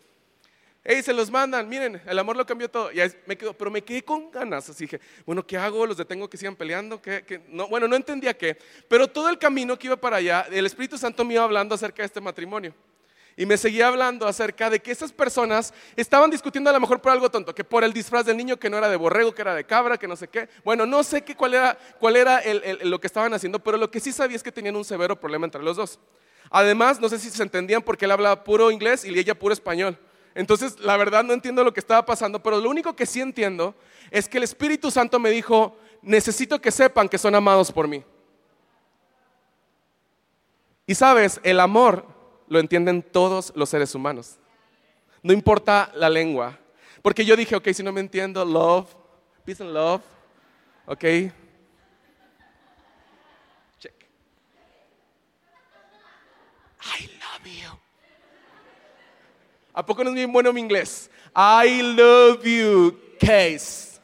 Hey, 0.88 1.02
se 1.02 1.14
los 1.14 1.32
mandan, 1.32 1.68
miren, 1.68 2.00
el 2.06 2.20
amor 2.20 2.38
lo 2.38 2.46
cambió 2.46 2.70
todo. 2.70 2.92
Y 2.92 3.00
me 3.26 3.36
quedo, 3.36 3.54
pero 3.54 3.72
me 3.72 3.82
quedé 3.82 4.04
con 4.04 4.30
ganas. 4.30 4.70
Así 4.70 4.84
dije, 4.84 5.02
bueno, 5.26 5.46
¿qué 5.46 5.58
hago? 5.58 5.88
¿Los 5.88 5.98
detengo 5.98 6.30
que 6.30 6.38
sigan 6.38 6.56
peleando? 6.56 7.02
¿Qué, 7.02 7.42
No, 7.48 7.68
bueno, 7.68 7.88
no 7.88 7.96
entendía 7.96 8.38
qué. 8.38 8.56
Pero 8.88 9.08
todo 9.08 9.30
el 9.30 9.40
camino 9.40 9.80
que 9.80 9.88
iba 9.88 9.96
para 9.96 10.18
allá, 10.18 10.46
el 10.52 10.64
Espíritu 10.64 10.96
Santo 10.96 11.26
me 11.26 11.34
iba 11.34 11.44
hablando 11.44 11.74
acerca 11.74 12.04
de 12.04 12.06
este 12.06 12.22
matrimonio. 12.22 12.72
Y 13.36 13.48
me 13.48 13.58
seguía 13.58 13.88
hablando 13.88 14.28
acerca 14.28 14.70
de 14.70 14.80
que 14.80 14.92
esas 14.92 15.12
personas 15.12 15.74
estaban 15.96 16.30
discutiendo 16.30 16.70
a 16.70 16.74
lo 16.74 16.80
mejor 16.80 17.02
por 17.02 17.12
algo 17.12 17.32
tonto, 17.32 17.56
que 17.56 17.64
por 17.64 17.84
el 17.84 17.92
disfraz 17.92 18.28
del 18.28 18.38
niño 18.38 18.58
que 18.58 18.70
no 18.70 18.78
era 18.78 18.88
de 18.88 18.96
borrego, 18.96 19.34
que 19.34 19.42
era 19.42 19.56
de 19.56 19.64
cabra, 19.64 19.98
que 19.98 20.08
no 20.08 20.16
sé 20.16 20.28
qué. 20.28 20.50
Bueno, 20.64 20.86
no 20.86 21.04
sé 21.04 21.24
qué, 21.24 21.36
cuál 21.36 21.56
era, 21.56 21.76
cuál 22.00 22.16
era 22.16 22.44
lo 22.84 23.02
que 23.02 23.08
estaban 23.08 23.34
haciendo, 23.34 23.58
pero 23.58 23.78
lo 23.78 23.90
que 23.90 24.00
sí 24.00 24.12
sabía 24.12 24.36
es 24.36 24.44
que 24.44 24.52
tenían 24.52 24.76
un 24.76 24.86
severo 24.86 25.20
problema 25.20 25.46
entre 25.46 25.64
los 25.64 25.78
dos. 25.78 26.00
Además, 26.52 27.00
no 27.00 27.10
sé 27.10 27.18
si 27.18 27.32
se 27.32 27.42
entendían 27.42 27.82
porque 27.82 28.06
él 28.06 28.12
hablaba 28.12 28.44
puro 28.44 28.70
inglés 28.70 29.04
y 29.04 29.18
ella 29.18 29.34
puro 29.34 29.52
español. 29.52 29.98
Entonces, 30.36 30.80
la 30.82 30.98
verdad 30.98 31.24
no 31.24 31.34
entiendo 31.34 31.64
lo 31.64 31.74
que 31.74 31.80
estaba 31.80 32.06
pasando, 32.06 32.44
pero 32.44 32.60
lo 32.60 32.70
único 32.70 32.94
que 32.96 33.06
sí 33.06 33.22
entiendo 33.22 33.74
es 34.12 34.28
que 34.28 34.38
el 34.38 34.44
Espíritu 34.44 34.92
Santo 34.92 35.18
me 35.18 35.30
dijo, 35.30 35.78
necesito 36.02 36.60
que 36.60 36.72
sepan 36.72 37.08
que 37.08 37.18
son 37.18 37.34
amados 37.34 37.72
por 37.72 37.88
mí. 37.88 38.04
Y 40.86 40.94
sabes, 40.94 41.40
el 41.42 41.60
amor 41.62 42.06
lo 42.48 42.60
entienden 42.60 43.02
todos 43.02 43.54
los 43.56 43.70
seres 43.70 43.96
humanos. 43.96 44.38
No 45.24 45.34
importa 45.34 45.92
la 45.96 46.10
lengua. 46.10 46.60
Porque 47.02 47.24
yo 47.24 47.36
dije, 47.36 47.56
ok, 47.56 47.70
si 47.70 47.82
no 47.82 47.92
me 47.92 48.02
entiendo, 48.02 48.44
love, 48.44 48.94
peace 49.46 49.64
and 49.64 49.74
love, 49.74 50.02
ok. 50.86 51.04
Check. 53.80 53.94
I 56.82 57.10
love 57.20 57.46
you. 57.46 57.80
¿A 59.78 59.86
poco 59.86 60.06
no 60.06 60.10
es 60.12 60.16
bien 60.16 60.32
bueno 60.32 60.54
mi 60.54 60.62
inglés? 60.62 61.10
I 61.36 61.82
love 61.82 62.42
you, 62.46 62.98
case. 63.20 64.00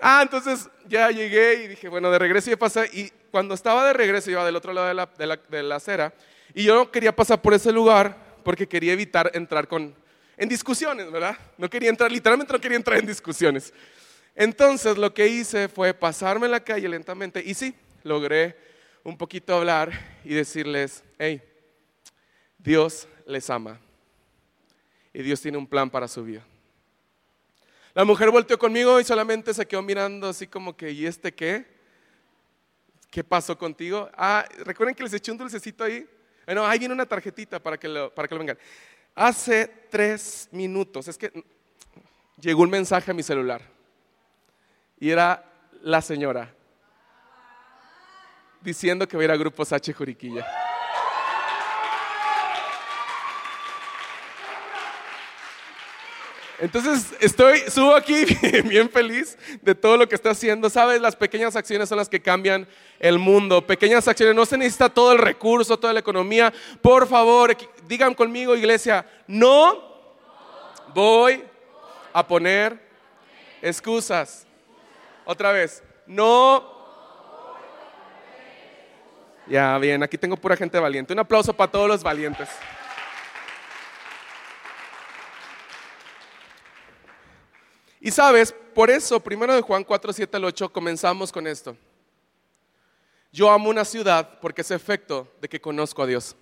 Ah, 0.00 0.20
entonces 0.22 0.70
ya 0.86 1.10
llegué 1.10 1.64
y 1.64 1.66
dije, 1.66 1.88
bueno, 1.88 2.12
de 2.12 2.18
regreso 2.20 2.48
ya 2.48 2.56
pasé. 2.56 2.88
Y 2.92 3.10
cuando 3.32 3.54
estaba 3.54 3.84
de 3.88 3.92
regreso, 3.92 4.30
iba 4.30 4.44
del 4.46 4.54
otro 4.54 4.72
lado 4.72 4.86
de 4.86 4.94
la, 4.94 5.40
de 5.48 5.62
la, 5.64 5.74
acera. 5.74 6.14
Y 6.54 6.62
yo 6.62 6.76
no 6.76 6.92
quería 6.92 7.10
pasar 7.10 7.42
por 7.42 7.54
ese 7.54 7.72
lugar 7.72 8.16
porque 8.44 8.68
quería 8.68 8.92
evitar 8.92 9.32
entrar 9.34 9.66
con, 9.66 9.92
en 10.36 10.48
discusiones, 10.48 11.10
¿verdad? 11.10 11.36
No 11.56 11.68
quería 11.68 11.90
entrar, 11.90 12.12
literalmente 12.12 12.52
no 12.52 12.60
quería 12.60 12.76
entrar 12.76 12.98
en 12.98 13.06
discusiones. 13.06 13.74
Entonces 14.36 14.96
lo 14.96 15.12
que 15.12 15.26
hice 15.26 15.66
fue 15.66 15.92
pasarme 15.92 16.46
la 16.46 16.60
calle 16.60 16.88
lentamente 16.88 17.42
y 17.44 17.54
sí, 17.54 17.74
logré 18.04 18.56
un 19.02 19.18
poquito 19.18 19.56
hablar 19.56 19.90
y 20.24 20.34
decirles, 20.34 21.02
hey, 21.18 21.42
Dios 22.58 23.08
les 23.26 23.48
ama 23.48 23.78
y 25.12 25.22
Dios 25.22 25.40
tiene 25.40 25.56
un 25.56 25.66
plan 25.66 25.88
para 25.88 26.08
su 26.08 26.22
vida. 26.24 26.44
La 27.94 28.04
mujer 28.04 28.30
volteó 28.30 28.58
conmigo 28.58 29.00
y 29.00 29.04
solamente 29.04 29.54
se 29.54 29.66
quedó 29.66 29.82
mirando 29.82 30.28
así 30.28 30.46
como 30.46 30.76
que, 30.76 30.90
¿y 30.90 31.06
este 31.06 31.32
qué? 31.32 31.66
¿Qué 33.10 33.24
pasó 33.24 33.56
contigo? 33.56 34.10
Ah, 34.14 34.44
recuerden 34.58 34.94
que 34.94 35.02
les 35.02 35.12
eché 35.14 35.32
un 35.32 35.38
dulcecito 35.38 35.82
ahí. 35.82 36.08
Bueno, 36.44 36.66
ahí 36.66 36.78
viene 36.78 36.94
una 36.94 37.06
tarjetita 37.06 37.58
para 37.58 37.78
que 37.78 37.88
lo, 37.88 38.14
para 38.14 38.28
que 38.28 38.34
lo 38.34 38.38
vengan. 38.38 38.58
Hace 39.14 39.66
tres 39.90 40.48
minutos, 40.52 41.08
es 41.08 41.18
que 41.18 41.32
llegó 42.40 42.62
un 42.62 42.70
mensaje 42.70 43.10
a 43.10 43.14
mi 43.14 43.22
celular 43.22 43.62
y 45.00 45.10
era 45.10 45.44
la 45.82 46.00
señora 46.00 46.54
diciendo 48.60 49.08
que 49.08 49.16
va 49.16 49.22
a 49.22 49.24
ir 49.24 49.30
a 49.30 49.36
Grupos 49.36 49.72
H 49.72 49.92
Juriquilla. 49.92 50.46
Entonces 56.60 57.14
estoy, 57.20 57.60
subo 57.68 57.94
aquí 57.94 58.24
bien 58.64 58.90
feliz 58.90 59.38
de 59.62 59.74
todo 59.74 59.96
lo 59.96 60.08
que 60.08 60.16
está 60.16 60.30
haciendo. 60.30 60.68
Sabes, 60.68 61.00
las 61.00 61.14
pequeñas 61.14 61.54
acciones 61.54 61.88
son 61.88 61.98
las 61.98 62.08
que 62.08 62.20
cambian 62.20 62.66
el 62.98 63.18
mundo. 63.18 63.64
Pequeñas 63.64 64.08
acciones, 64.08 64.34
no 64.34 64.44
se 64.44 64.58
necesita 64.58 64.88
todo 64.88 65.12
el 65.12 65.18
recurso, 65.18 65.78
toda 65.78 65.92
la 65.92 66.00
economía. 66.00 66.52
Por 66.82 67.06
favor, 67.06 67.56
digan 67.86 68.12
conmigo, 68.12 68.56
iglesia, 68.56 69.06
no 69.28 69.88
voy 70.92 71.44
a 72.12 72.26
poner 72.26 72.76
excusas. 73.62 74.44
Otra 75.24 75.52
vez, 75.52 75.82
no. 76.06 76.76
Ya, 79.46 79.78
bien, 79.78 80.02
aquí 80.02 80.18
tengo 80.18 80.36
pura 80.36 80.56
gente 80.56 80.78
valiente. 80.78 81.12
Un 81.12 81.20
aplauso 81.20 81.52
para 81.52 81.70
todos 81.70 81.86
los 81.88 82.02
valientes. 82.02 82.48
Y 88.00 88.10
sabes, 88.10 88.54
por 88.74 88.90
eso, 88.90 89.18
primero 89.18 89.54
de 89.54 89.60
Juan 89.60 89.84
4, 89.84 90.12
7 90.12 90.36
al 90.36 90.44
8, 90.44 90.68
comenzamos 90.72 91.32
con 91.32 91.46
esto. 91.46 91.76
Yo 93.32 93.50
amo 93.50 93.68
una 93.70 93.84
ciudad 93.84 94.38
porque 94.40 94.62
es 94.62 94.70
efecto 94.70 95.28
de 95.40 95.48
que 95.48 95.60
conozco 95.60 96.02
a 96.02 96.06
Dios. 96.06 96.36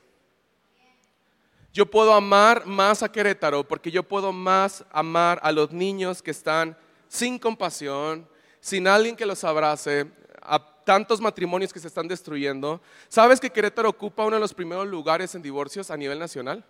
Yo 1.72 1.84
puedo 1.84 2.14
amar 2.14 2.64
más 2.64 3.02
a 3.02 3.10
Querétaro 3.10 3.66
porque 3.66 3.90
yo 3.90 4.02
puedo 4.02 4.32
más 4.32 4.84
amar 4.90 5.38
a 5.42 5.52
los 5.52 5.72
niños 5.72 6.22
que 6.22 6.30
están 6.30 6.76
sin 7.08 7.38
compasión, 7.38 8.28
sin 8.60 8.88
alguien 8.88 9.16
que 9.16 9.26
los 9.26 9.44
abrace, 9.44 10.06
a 10.40 10.58
tantos 10.84 11.20
matrimonios 11.20 11.72
que 11.72 11.80
se 11.80 11.88
están 11.88 12.06
destruyendo. 12.06 12.80
¿Sabes 13.08 13.40
que 13.40 13.50
Querétaro 13.50 13.88
ocupa 13.88 14.24
uno 14.24 14.36
de 14.36 14.40
los 14.40 14.54
primeros 14.54 14.86
lugares 14.86 15.34
en 15.34 15.42
divorcios 15.42 15.90
a 15.90 15.96
nivel 15.96 16.18
nacional? 16.18 16.64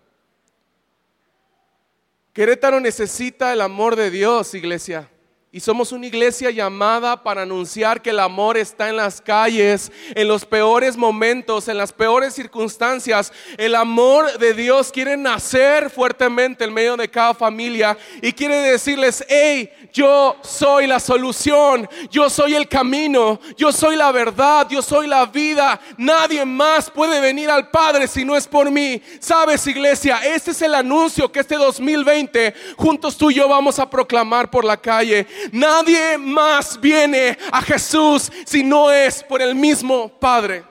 Querétaro 2.37 2.79
necesita 2.79 3.51
el 3.51 3.61
amor 3.61 3.95
de 3.95 4.11
Dios, 4.11 4.53
iglesia. 4.53 5.09
Y 5.57 5.59
somos 5.59 5.91
una 5.91 6.05
iglesia 6.05 6.51
llamada 6.51 7.23
para 7.23 7.41
anunciar 7.41 7.99
que 7.99 8.11
el 8.11 8.19
amor 8.19 8.57
está 8.57 8.89
en 8.89 8.97
las 8.97 9.19
calles, 9.19 9.91
en 10.13 10.27
los 10.27 10.45
peores 10.45 10.95
momentos, 10.95 11.67
en 11.67 11.79
las 11.79 11.91
peores 11.91 12.35
circunstancias. 12.35 13.33
El 13.57 13.73
amor 13.73 14.37
de 14.37 14.53
Dios 14.53 14.91
quiere 14.91 15.17
nacer 15.17 15.89
fuertemente 15.89 16.63
en 16.63 16.75
medio 16.75 16.95
de 16.95 17.09
cada 17.09 17.33
familia 17.33 17.97
y 18.21 18.33
quiere 18.33 18.57
decirles, 18.57 19.25
hey, 19.27 19.71
yo 19.91 20.35
soy 20.43 20.85
la 20.85 20.99
solución, 20.99 21.89
yo 22.11 22.29
soy 22.29 22.53
el 22.53 22.67
camino, 22.67 23.39
yo 23.57 23.71
soy 23.71 23.95
la 23.95 24.11
verdad, 24.11 24.67
yo 24.69 24.83
soy 24.83 25.07
la 25.07 25.25
vida. 25.25 25.81
Nadie 25.97 26.45
más 26.45 26.91
puede 26.91 27.19
venir 27.19 27.49
al 27.49 27.71
Padre 27.71 28.07
si 28.07 28.23
no 28.23 28.35
es 28.35 28.47
por 28.47 28.69
mí. 28.69 29.01
Sabes, 29.19 29.65
iglesia, 29.65 30.19
este 30.23 30.51
es 30.51 30.61
el 30.61 30.75
anuncio 30.75 31.31
que 31.31 31.39
este 31.39 31.55
2020 31.55 32.53
juntos 32.77 33.17
tú 33.17 33.31
y 33.31 33.33
yo 33.33 33.49
vamos 33.49 33.79
a 33.79 33.89
proclamar 33.89 34.51
por 34.51 34.63
la 34.63 34.77
calle. 34.77 35.25
Nadie 35.51 36.17
más 36.17 36.79
viene 36.79 37.37
a 37.51 37.61
Jesús 37.61 38.31
si 38.45 38.63
no 38.63 38.91
es 38.91 39.23
por 39.23 39.41
el 39.41 39.55
mismo 39.55 40.09
Padre. 40.09 40.63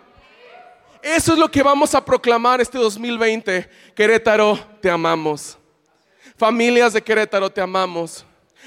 Eso 1.03 1.33
es 1.33 1.39
lo 1.39 1.51
que 1.51 1.63
vamos 1.63 1.95
a 1.95 2.05
proclamar 2.05 2.61
este 2.61 2.79
2020. 2.79 3.69
Querétaro, 3.95 4.59
te 4.81 4.91
amamos. 4.91 5.57
Familias 6.37 6.93
de 6.93 7.03
Querétaro, 7.03 7.51
te 7.51 7.61
amamos. 7.61 8.25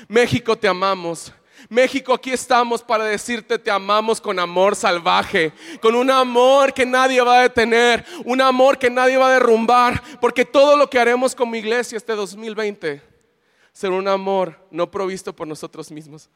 México, 0.07 0.57
te 0.57 0.67
amamos. 0.67 1.33
México, 1.67 2.13
aquí 2.13 2.31
estamos 2.31 2.81
para 2.81 3.03
decirte 3.03 3.59
te 3.59 3.69
amamos 3.69 4.21
con 4.21 4.39
amor 4.39 4.75
salvaje, 4.75 5.51
con 5.81 5.93
un 5.93 6.09
amor 6.09 6.73
que 6.73 6.85
nadie 6.85 7.19
va 7.21 7.39
a 7.39 7.41
detener, 7.43 8.05
un 8.23 8.39
amor 8.39 8.77
que 8.77 8.89
nadie 8.89 9.17
va 9.17 9.27
a 9.27 9.33
derrumbar, 9.33 10.01
porque 10.21 10.45
todo 10.45 10.77
lo 10.77 10.89
que 10.89 10.97
haremos 10.97 11.35
como 11.35 11.55
iglesia 11.55 11.97
este 11.97 12.15
2020 12.15 13.01
ser 13.79 13.91
un 13.91 14.09
amor 14.09 14.59
no 14.71 14.91
provisto 14.91 15.33
por 15.33 15.48
nosotros 15.48 15.89
mismos, 15.89 16.29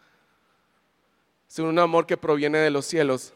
ser 1.45 1.65
un 1.65 1.77
amor 1.77 2.05
que 2.05 2.15
proviene 2.15 2.59
de 2.59 2.69
los 2.69 2.85
cielos 2.85 3.33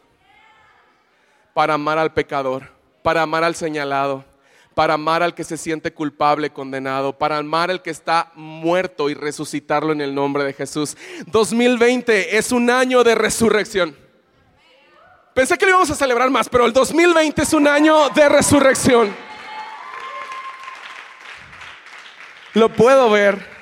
para 1.54 1.74
amar 1.74 1.98
al 1.98 2.14
pecador, 2.14 2.72
para 3.04 3.24
amar 3.24 3.44
al 3.44 3.54
señalado, 3.54 4.24
para 4.74 4.94
amar 4.94 5.24
al 5.24 5.36
que 5.36 5.44
se 5.44 5.58
siente 5.58 5.94
culpable, 5.94 6.52
condenado, 6.52 7.18
para 7.18 7.36
amar 7.36 7.70
al 7.70 7.82
que 7.82 7.90
está 7.90 8.32
muerto 8.36 9.10
y 9.10 9.14
resucitarlo 9.14 9.92
en 9.92 10.00
el 10.00 10.16
nombre 10.16 10.46
de 10.46 10.54
Jesús. 10.54 10.96
2020 11.26 12.38
es 12.38 12.54
un 12.54 12.70
año 12.70 13.04
de 13.04 13.14
resurrección. 13.14 13.94
Pensé 15.34 15.58
que 15.58 15.66
lo 15.66 15.72
íbamos 15.72 15.90
a 15.90 15.96
celebrar 15.96 16.30
más, 16.30 16.48
pero 16.48 16.66
el 16.66 16.72
2020 16.72 17.42
es 17.42 17.52
un 17.52 17.68
año 17.68 18.08
de 18.12 18.30
resurrección. 18.30 19.14
Lo 22.54 22.70
puedo 22.70 23.10
ver, 23.10 23.57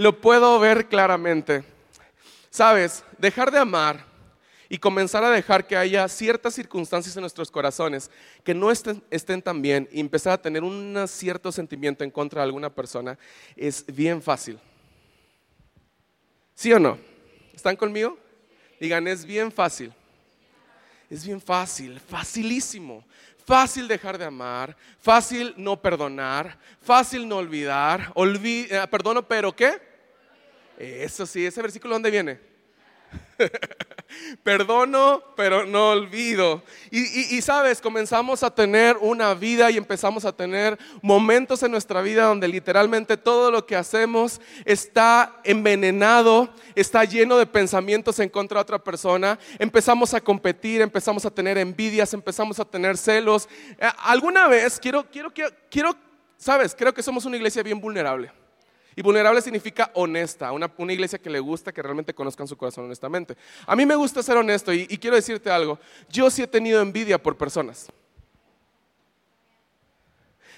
lo 0.00 0.18
puedo 0.18 0.58
ver 0.58 0.88
claramente. 0.88 1.62
Sabes, 2.48 3.04
dejar 3.18 3.50
de 3.50 3.58
amar 3.58 4.06
y 4.66 4.78
comenzar 4.78 5.22
a 5.22 5.30
dejar 5.30 5.66
que 5.66 5.76
haya 5.76 6.08
ciertas 6.08 6.54
circunstancias 6.54 7.14
en 7.16 7.20
nuestros 7.20 7.50
corazones 7.50 8.10
que 8.42 8.54
no 8.54 8.70
estén, 8.70 9.42
tan 9.42 9.60
bien 9.60 9.86
y 9.92 10.00
empezar 10.00 10.32
a 10.32 10.40
tener 10.40 10.64
un 10.64 10.96
cierto 11.06 11.52
sentimiento 11.52 12.02
en 12.02 12.10
contra 12.10 12.40
de 12.40 12.46
alguna 12.46 12.70
persona 12.70 13.18
es 13.54 13.84
bien 13.94 14.22
fácil. 14.22 14.58
¿Sí 16.54 16.72
o 16.72 16.78
no? 16.78 16.96
¿Están 17.52 17.76
conmigo? 17.76 18.18
Digan, 18.80 19.06
es 19.06 19.22
bien 19.22 19.52
fácil. 19.52 19.92
Es 21.10 21.26
bien 21.26 21.42
fácil, 21.42 22.00
facilísimo. 22.00 23.04
Fácil 23.44 23.86
dejar 23.86 24.16
de 24.16 24.24
amar, 24.24 24.74
fácil 24.98 25.52
no 25.58 25.82
perdonar, 25.82 26.58
fácil 26.80 27.28
no 27.28 27.36
olvidar. 27.36 28.14
Eh, 28.16 28.86
perdono, 28.90 29.28
pero 29.28 29.54
¿qué? 29.54 29.89
Eso 30.80 31.26
sí, 31.26 31.44
ese 31.44 31.60
versículo 31.60 31.94
¿dónde 31.94 32.10
viene? 32.10 32.40
Perdono, 34.42 35.22
pero 35.36 35.66
no 35.66 35.90
olvido. 35.90 36.62
Y, 36.90 37.42
sabes, 37.42 37.82
comenzamos 37.82 38.42
a 38.42 38.54
tener 38.54 38.96
una 38.96 39.34
vida 39.34 39.70
y 39.70 39.76
empezamos 39.76 40.24
a 40.24 40.32
tener 40.32 40.78
momentos 41.02 41.62
en 41.62 41.70
nuestra 41.70 42.00
vida 42.00 42.24
donde 42.24 42.48
literalmente 42.48 43.18
todo 43.18 43.50
lo 43.50 43.66
que 43.66 43.76
hacemos 43.76 44.40
está 44.64 45.38
envenenado, 45.44 46.48
está 46.74 47.04
lleno 47.04 47.36
de 47.36 47.46
pensamientos 47.46 48.18
en 48.18 48.30
contra 48.30 48.56
de 48.56 48.62
otra 48.62 48.82
persona. 48.82 49.38
Empezamos 49.58 50.14
a 50.14 50.20
competir, 50.22 50.80
empezamos 50.80 51.26
a 51.26 51.30
tener 51.30 51.58
envidias, 51.58 52.14
empezamos 52.14 52.58
a 52.58 52.64
tener 52.64 52.96
celos. 52.96 53.50
Eh, 53.78 53.86
alguna 53.98 54.48
vez, 54.48 54.80
quiero, 54.80 55.04
quiero, 55.10 55.30
quiero, 55.30 55.50
quiero 55.70 55.94
sabes, 56.38 56.74
creo 56.74 56.94
que 56.94 57.02
somos 57.02 57.26
una 57.26 57.36
iglesia 57.36 57.62
bien 57.62 57.78
vulnerable. 57.78 58.32
Y 58.96 59.02
vulnerable 59.02 59.40
significa 59.40 59.90
honesta, 59.94 60.52
una, 60.52 60.70
iglesia 60.92 61.18
que 61.18 61.30
le 61.30 61.38
gusta 61.38 61.72
que 61.72 61.82
realmente 61.82 62.12
conozcan 62.12 62.48
su 62.48 62.56
corazón 62.56 62.86
honestamente. 62.86 63.36
A 63.66 63.76
mí 63.76 63.86
me 63.86 63.94
gusta 63.94 64.22
ser 64.22 64.36
honesto 64.36 64.72
y, 64.72 64.86
quiero 64.98 65.16
decirte 65.16 65.50
algo, 65.50 65.78
yo 66.08 66.28
sí 66.30 66.42
he 66.42 66.46
tenido 66.46 66.80
envidia 66.80 67.22
por 67.22 67.36
personas. 67.36 67.86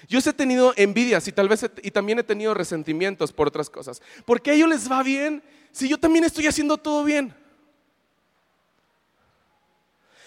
Yo 0.07 0.19
sí 0.19 0.29
he 0.29 0.33
tenido 0.33 0.73
envidias 0.75 1.27
y 1.27 1.31
tal 1.31 1.47
vez 1.47 1.65
y 1.81 1.91
también 1.91 2.19
he 2.19 2.23
tenido 2.23 2.53
resentimientos 2.53 3.31
por 3.31 3.47
otras 3.47 3.69
cosas. 3.69 4.01
Porque 4.25 4.51
a 4.51 4.53
ellos 4.53 4.67
les 4.67 4.91
va 4.91 5.01
bien 5.03 5.41
si 5.71 5.87
yo 5.87 5.97
también 5.97 6.25
estoy 6.25 6.47
haciendo 6.47 6.77
todo 6.77 7.03
bien. 7.03 7.33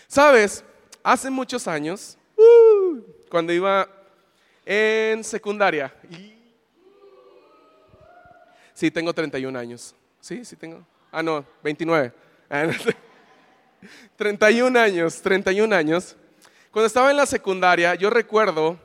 Sabes, 0.08 0.64
hace 1.02 1.28
muchos 1.28 1.66
años, 1.66 2.16
uh, 2.36 3.00
cuando 3.28 3.52
iba 3.52 3.88
en 4.64 5.22
secundaria, 5.24 5.92
y 6.10 6.35
Sí, 8.76 8.90
tengo 8.90 9.14
31 9.14 9.58
años. 9.58 9.94
Sí, 10.20 10.44
sí 10.44 10.54
tengo. 10.54 10.86
Ah, 11.10 11.22
no, 11.22 11.42
29. 11.62 12.12
31 14.16 14.78
años, 14.78 15.22
31 15.22 15.74
años. 15.74 16.14
Cuando 16.70 16.86
estaba 16.86 17.10
en 17.10 17.16
la 17.16 17.24
secundaria, 17.24 17.94
yo 17.94 18.10
recuerdo, 18.10 18.78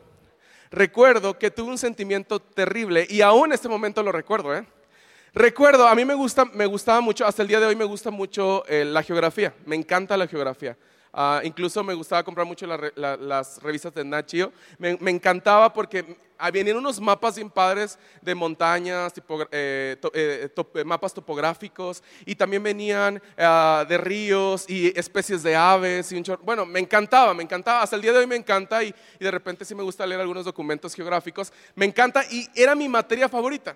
recuerdo 0.70 1.38
que 1.38 1.52
tuve 1.52 1.72
un 1.72 1.78
sentimiento 1.78 2.40
terrible 2.40 3.06
y 3.10 3.20
aún 3.20 3.48
en 3.48 3.52
este 3.52 3.68
momento 3.68 4.02
lo 4.02 4.14
recuerdo, 4.14 4.56
¿eh? 4.56 4.66
Recuerdo, 5.34 5.86
a 5.86 5.94
mí 5.94 6.06
me, 6.06 6.14
gusta, 6.14 6.46
me 6.46 6.68
gustaba 6.68 7.02
mucho, 7.02 7.26
hasta 7.26 7.42
el 7.42 7.50
día 7.50 7.60
de 7.60 7.66
hoy 7.66 7.76
me 7.76 7.84
gusta 7.84 8.12
mucho 8.12 8.64
eh, 8.68 8.86
la 8.86 9.04
geografía, 9.04 9.54
me 9.66 9.76
encanta 9.76 10.16
la 10.16 10.26
geografía. 10.26 10.78
Ah, 11.14 11.42
incluso 11.44 11.84
me 11.84 11.94
gustaba 11.94 12.24
comprar 12.24 12.48
mucho 12.48 12.66
las 12.66 13.62
revistas 13.62 13.94
de 13.94 14.06
Nachio. 14.06 14.52
Me, 14.78 14.98
encantaba 15.12 15.72
porque 15.74 16.18
venían 16.54 16.78
unos 16.78 17.02
mapas 17.02 17.36
bien 17.36 17.50
padres 17.50 18.00
de 18.22 18.34
montañas, 18.34 19.14
eh, 19.52 19.98
eh, 20.14 20.50
eh, 20.56 20.84
mapas 20.86 21.14
topográficos, 21.14 22.02
y 22.26 22.34
también 22.36 22.64
venían 22.64 23.22
ah, 23.38 23.86
de 23.88 23.98
ríos 23.98 24.66
y 24.70 24.98
especies 24.98 25.44
de 25.44 25.54
aves. 25.54 26.12
Y 26.14 26.24
bueno, 26.44 26.66
me 26.66 26.80
encantaba, 26.80 27.34
me 27.34 27.44
encantaba. 27.44 27.82
Hasta 27.82 27.98
el 27.98 28.02
día 28.02 28.14
de 28.14 28.20
hoy 28.20 28.28
me 28.28 28.38
encanta 28.38 28.82
y, 28.82 28.96
y 29.20 29.24
de 29.24 29.32
repente 29.32 29.66
sí 29.66 29.76
me 29.76 29.84
gusta 29.84 30.06
leer 30.06 30.22
algunos 30.22 30.46
documentos 30.46 30.96
geográficos. 30.96 31.52
Me 31.76 31.86
encanta 31.86 32.24
y 32.32 32.48
era 32.56 32.74
mi 32.74 32.88
materia 32.88 33.28
favorita. 33.28 33.76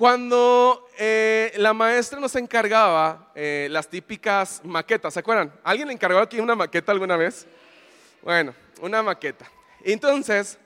Cuando 0.00 0.88
eh, 0.98 1.52
la 1.58 1.74
maestra 1.74 2.18
nos 2.18 2.34
encargaba 2.34 3.30
eh, 3.34 3.68
las 3.70 3.86
típicas 3.86 4.62
maquetas, 4.64 5.12
¿se 5.12 5.20
acuerdan? 5.20 5.52
¿Alguien 5.62 5.88
le 5.88 5.92
encargó 5.92 6.20
aquí 6.20 6.40
una 6.40 6.54
maqueta 6.54 6.90
alguna 6.90 7.18
vez? 7.18 7.46
Bueno, 8.22 8.54
una 8.80 9.02
maqueta. 9.02 9.44
Entonces, 9.84 10.58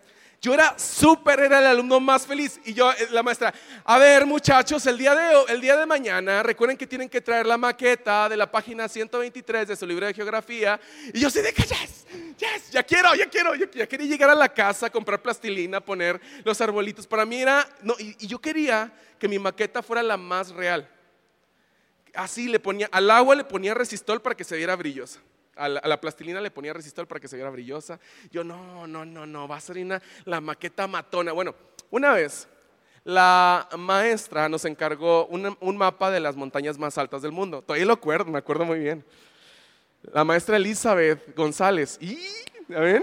yo 0.45 0.53
era 0.53 0.79
súper, 0.79 1.41
era 1.41 1.59
el 1.59 1.67
alumno 1.69 1.99
más 2.01 2.27
feliz. 2.27 2.61
Y 2.67 2.75
yo, 2.75 2.93
eh, 2.93 3.09
la 3.13 3.23
maestra, 3.23 3.55
a 3.83 3.99
ver 3.99 4.27
muchachos, 4.27 4.85
el 4.85 4.99
día, 4.99 5.15
de, 5.15 5.55
el 5.55 5.59
día 5.59 5.75
de 5.75 5.87
mañana, 5.87 6.43
recuerden 6.43 6.77
que 6.77 6.87
tienen 6.87 7.09
que 7.09 7.23
traer 7.23 7.47
la 7.47 7.57
maqueta 7.57 8.29
de 8.29 8.37
la 8.37 8.51
página 8.51 8.87
123 8.87 9.67
de 9.67 9.75
su 9.75 9.87
libro 9.87 10.05
de 10.05 10.13
geografía. 10.13 10.79
Y 11.15 11.21
yo 11.21 11.31
sí 11.31 11.41
de 11.41 11.51
yes, 11.51 12.07
yes, 12.37 12.71
ya 12.71 12.83
quiero, 12.83 13.15
ya 13.15 13.27
quiero, 13.27 13.55
ya, 13.55 13.87
quería 13.87 14.07
llegar 14.07 14.29
a 14.29 14.35
la 14.35 14.51
casa, 14.51 14.91
comprar 14.91 15.23
plastilina, 15.23 15.81
poner 15.81 16.21
los 16.45 16.61
arbolitos. 16.61 17.07
Para 17.07 17.25
mí 17.25 17.41
era, 17.41 17.67
no, 17.81 17.95
y, 17.99 18.15
y 18.21 18.27
yo 18.27 18.39
quería 18.39 18.93
que 19.19 19.27
mi 19.27 19.39
maqueta 19.39 19.83
fuera 19.83 20.03
la 20.03 20.19
más 20.19 20.51
real. 20.51 20.87
Así 22.13 22.49
le 22.49 22.61
ponía, 22.61 22.91
al 22.93 23.11
agua 23.11 23.35
le 23.35 23.45
ponía 23.45 23.73
resistol 23.73 24.21
para 24.21 24.35
que 24.35 24.45
se 24.45 24.59
viera 24.59 24.77
brillosa. 24.77 25.21
A 25.57 25.69
la, 25.69 26.01
plastilina 26.01 26.41
le 26.41 26.51
ponía 26.51 26.73
resistor 26.73 27.07
para 27.07 27.21
que 27.21 27.29
se 27.29 27.37
viera 27.37 27.51
brillosa. 27.51 28.01
Yo, 28.31 28.43
no, 28.43 28.87
no, 28.87 29.05
no, 29.05 29.27
no, 29.27 29.49
va 29.49 29.57
a 29.57 29.61
ser 29.61 29.77
la 30.25 30.41
maqueta 30.41 30.87
matona. 30.87 31.33
Bueno, 31.33 31.55
una 31.91 32.13
vez 32.13 32.49
la 33.05 33.69
maestra 33.77 34.49
nos 34.49 34.65
encargó 34.65 35.27
un, 35.27 35.77
mapa 35.77 36.11
de 36.11 36.21
las 36.21 36.37
montañas 36.37 36.79
más 36.79 36.99
altas 36.99 37.23
del 37.23 37.33
mundo. 37.33 37.63
Todavía 37.63 37.87
lo 37.87 37.93
acuerdo, 37.93 38.31
me 38.31 38.39
acuerdo 38.39 38.65
muy 38.65 38.79
bien. 38.79 39.05
La 40.13 40.25
maestra 40.25 40.57
Elizabeth 40.57 41.37
González. 41.37 41.99
¿Y? 42.01 42.19
¿Ya 42.69 43.03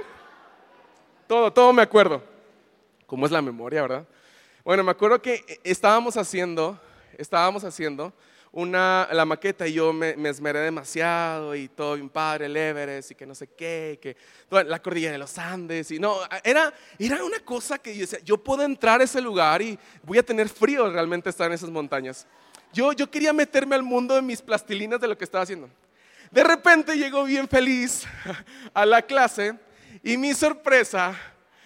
Todo, 1.28 1.54
todo 1.54 1.72
me 1.72 1.84
acuerdo. 1.84 2.24
¿Cómo 3.06 3.26
es 3.26 3.32
la 3.32 3.42
memoria, 3.42 3.84
verdad? 3.84 4.08
Bueno, 4.64 4.84
me 4.84 4.92
acuerdo 4.92 5.22
que 5.22 5.60
estábamos 5.64 6.18
haciendo, 6.18 6.80
estábamos 7.18 7.64
haciendo 7.64 8.14
una, 8.54 9.08
la 9.12 9.26
maqueta 9.26 9.68
y 9.68 9.74
yo 9.74 9.94
me, 9.94 10.16
esmeré 10.28 10.60
demasiado 10.60 11.56
y 11.56 11.70
todo 11.70 11.96
bien 11.96 12.10
padre, 12.10 12.48
el 12.48 12.58
Everest 12.58 13.12
y 13.12 13.16
que 13.16 13.26
no 13.26 13.34
sé 13.34 13.48
qué, 13.48 13.98
que 14.02 14.18
la 14.50 14.82
cordillera 14.82 15.14
de 15.14 15.18
los 15.18 15.38
Andes 15.38 15.90
y 15.92 16.00
no, 16.00 16.18
era, 16.44 16.74
era 17.00 17.24
una 17.24 17.40
cosa 17.40 17.78
que 17.78 17.94
yo 17.96 18.02
decía, 18.02 18.20
yo 18.24 18.38
puedo 18.38 18.64
entrar 18.64 19.00
a 19.00 19.06
ese 19.06 19.22
lugar 19.22 19.62
y 19.62 19.80
voy 20.04 20.18
a 20.18 20.24
tener 20.24 20.50
frío 20.50 20.92
realmente 20.92 21.30
estar 21.30 21.48
en 21.48 21.54
esas 21.54 21.70
montañas. 21.70 22.28
Yo, 22.74 22.92
yo 22.94 23.10
quería 23.10 23.34
meterme 23.34 23.76
al 23.76 23.84
mundo 23.84 24.16
de 24.16 24.22
mis 24.22 24.42
plastilinas 24.42 25.00
de 25.00 25.08
lo 25.08 25.18
que 25.18 25.24
estaba 25.24 25.44
haciendo. 25.44 25.70
De 26.30 26.44
repente 26.44 26.96
llegó 26.96 27.24
bien 27.24 27.48
feliz 27.48 28.04
a 28.74 28.86
la 28.86 29.02
clase 29.02 29.54
y 30.04 30.18
mi 30.18 30.34
sorpresa 30.34 31.18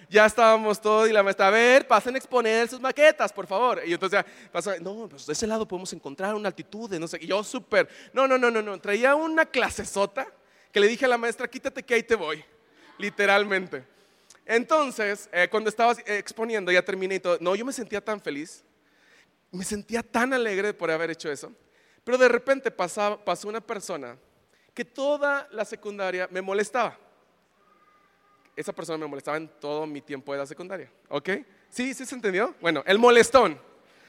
ya 0.10 0.26
estábamos 0.26 0.80
todos 0.82 1.10
y 1.10 1.14
la 1.14 1.24
maestra, 1.24 1.48
a 1.48 1.52
ver, 1.52 1.88
pasen 1.88 2.16
a 2.16 2.18
exponer 2.18 2.68
sus 2.68 2.80
maquetas, 2.80 3.32
por 3.32 3.48
favor. 3.48 3.82
Y 3.86 3.94
entonces 3.94 4.24
ya 4.24 4.50
pasó, 4.52 4.78
no, 4.80 5.08
pues 5.10 5.26
de 5.26 5.34
ese 5.34 5.48
lado 5.48 5.68
podemos 5.68 5.92
encontrar 5.94 6.36
una 6.36 6.48
altitud 6.48 6.90
de 6.90 7.00
no 7.00 7.08
sé, 7.08 7.18
y 7.22 7.28
yo 7.28 7.44
súper, 7.44 7.88
no, 8.14 8.28
no, 8.28 8.38
no, 8.38 8.52
no, 8.52 8.62
no, 8.62 8.80
traía 8.80 9.16
una 9.16 9.46
clasesota 9.46 10.28
que 10.72 10.80
le 10.80 10.88
dije 10.88 11.06
a 11.06 11.08
la 11.08 11.18
maestra, 11.18 11.48
quítate 11.48 11.84
que 11.84 11.94
ahí 11.94 12.04
te 12.04 12.16
voy, 12.16 12.44
literalmente. 12.98 13.86
Entonces, 14.46 15.30
eh, 15.32 15.48
cuando 15.50 15.70
estaba 15.70 15.94
exponiendo, 16.06 16.72
ya 16.72 16.84
terminé 16.84 17.16
y 17.16 17.20
todo, 17.20 17.38
no, 17.40 17.56
yo 17.56 17.66
me 17.66 17.74
sentía 17.74 18.04
tan 18.04 18.22
feliz, 18.22 18.64
me 19.52 19.64
sentía 19.64 20.04
tan 20.04 20.34
alegre 20.34 20.74
por 20.74 20.92
haber 20.92 21.12
hecho 21.12 21.32
eso, 21.32 21.52
pero 22.04 22.18
de 22.18 22.28
repente 22.28 22.70
pasó 22.70 23.20
una 23.46 23.62
persona 23.62 24.18
que 24.74 24.86
toda 24.86 25.48
la 25.52 25.66
secundaria 25.66 26.28
me 26.30 26.42
molestaba 26.42 27.00
esa 28.56 28.74
persona 28.74 28.98
me 28.98 29.08
molestaba 29.08 29.38
en 29.38 29.48
todo 29.60 29.86
mi 29.86 30.02
tiempo 30.02 30.32
de 30.32 30.40
la 30.40 30.46
secundaria. 30.46 30.90
¿Ok? 31.10 31.30
¿Sí? 31.70 31.94
¿Sí 31.94 32.06
se 32.06 32.16
entendió? 32.16 32.56
Bueno, 32.62 32.84
el 32.86 32.98
molestón. 32.98 33.60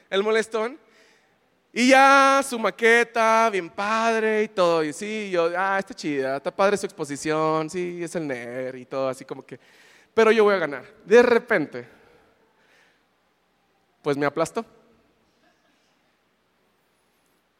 El 0.09 0.23
molestón. 0.23 0.79
Y 1.73 1.89
ya 1.89 2.41
su 2.43 2.57
maqueta, 2.57 3.49
bien 3.51 3.69
padre 3.69 4.43
y 4.43 4.47
todo. 4.47 4.83
Y 4.83 4.93
sí, 4.93 5.29
yo, 5.29 5.51
ah, 5.55 5.77
está 5.77 5.93
chida, 5.93 6.37
está 6.37 6.49
padre 6.49 6.77
su 6.77 6.85
exposición, 6.85 7.69
sí, 7.69 8.01
es 8.01 8.15
el 8.15 8.25
nerd 8.25 8.77
y 8.77 8.85
todo, 8.85 9.09
así 9.09 9.25
como 9.25 9.45
que. 9.45 9.59
Pero 10.13 10.31
yo 10.31 10.45
voy 10.45 10.55
a 10.55 10.59
ganar. 10.59 10.85
De 11.05 11.21
repente, 11.21 11.87
pues 14.01 14.17
me 14.17 14.25
aplastó. 14.25 14.65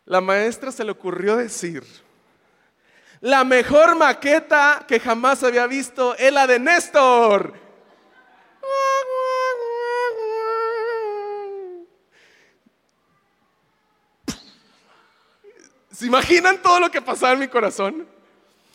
La 0.06 0.22
maestra 0.22 0.72
se 0.72 0.86
le 0.86 0.92
ocurrió 0.92 1.36
decir, 1.36 1.84
la 3.22 3.44
mejor 3.44 3.96
maqueta 3.96 4.86
que 4.88 5.00
jamás 5.00 5.44
había 5.44 5.68
visto 5.68 6.16
es 6.16 6.32
la 6.32 6.48
de 6.48 6.60
Néstor. 6.60 7.54
¿Se 15.92 16.06
imaginan 16.06 16.62
todo 16.62 16.80
lo 16.80 16.92
que 16.92 17.02
pasaba 17.02 17.34
en 17.34 17.40
mi 17.40 17.48
corazón? 17.48 18.08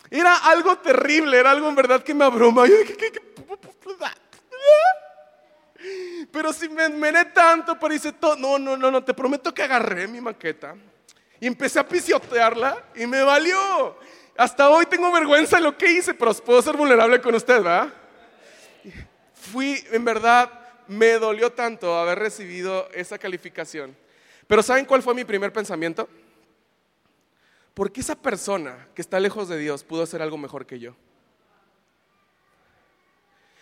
Era 0.09 0.35
algo 0.35 0.77
terrible, 0.79 1.39
era 1.39 1.51
algo 1.51 1.69
en 1.69 1.75
verdad 1.75 2.03
que 2.03 2.13
me 2.13 2.25
abruma. 2.25 2.65
Pero 6.31 6.51
si 6.51 6.67
me 6.67 6.85
enmené 6.85 7.25
tanto, 7.25 7.79
pero 7.79 7.93
hice 7.93 8.11
todo. 8.11 8.35
No, 8.35 8.59
no, 8.59 8.75
no, 8.75 8.91
no, 8.91 9.03
te 9.03 9.13
prometo 9.13 9.53
que 9.53 9.63
agarré 9.63 10.07
mi 10.07 10.19
maqueta 10.19 10.75
y 11.39 11.47
empecé 11.47 11.79
a 11.79 11.87
pisotearla 11.87 12.83
y 12.95 13.07
me 13.07 13.23
valió. 13.23 13.97
Hasta 14.35 14.69
hoy 14.69 14.85
tengo 14.87 15.11
vergüenza 15.11 15.57
de 15.57 15.63
lo 15.63 15.77
que 15.77 15.91
hice, 15.91 16.13
pero 16.13 16.33
puedo 16.33 16.61
ser 16.61 16.75
vulnerable 16.75 17.21
con 17.21 17.35
usted, 17.35 17.61
¿verdad? 17.61 17.93
Fui, 19.33 19.83
en 19.91 20.03
verdad, 20.03 20.49
me 20.87 21.13
dolió 21.13 21.51
tanto 21.51 21.95
haber 21.97 22.19
recibido 22.19 22.89
esa 22.93 23.17
calificación. 23.17 23.95
Pero 24.47 24.63
¿saben 24.63 24.85
cuál 24.85 25.03
fue 25.03 25.13
mi 25.13 25.23
primer 25.23 25.53
pensamiento? 25.53 26.09
¿Por 27.73 27.91
qué 27.91 28.01
esa 28.01 28.15
persona 28.15 28.87
que 28.93 29.01
está 29.01 29.19
lejos 29.19 29.47
de 29.49 29.57
Dios 29.57 29.83
pudo 29.83 30.03
hacer 30.03 30.21
algo 30.21 30.37
mejor 30.37 30.65
que 30.65 30.79
yo? 30.79 30.95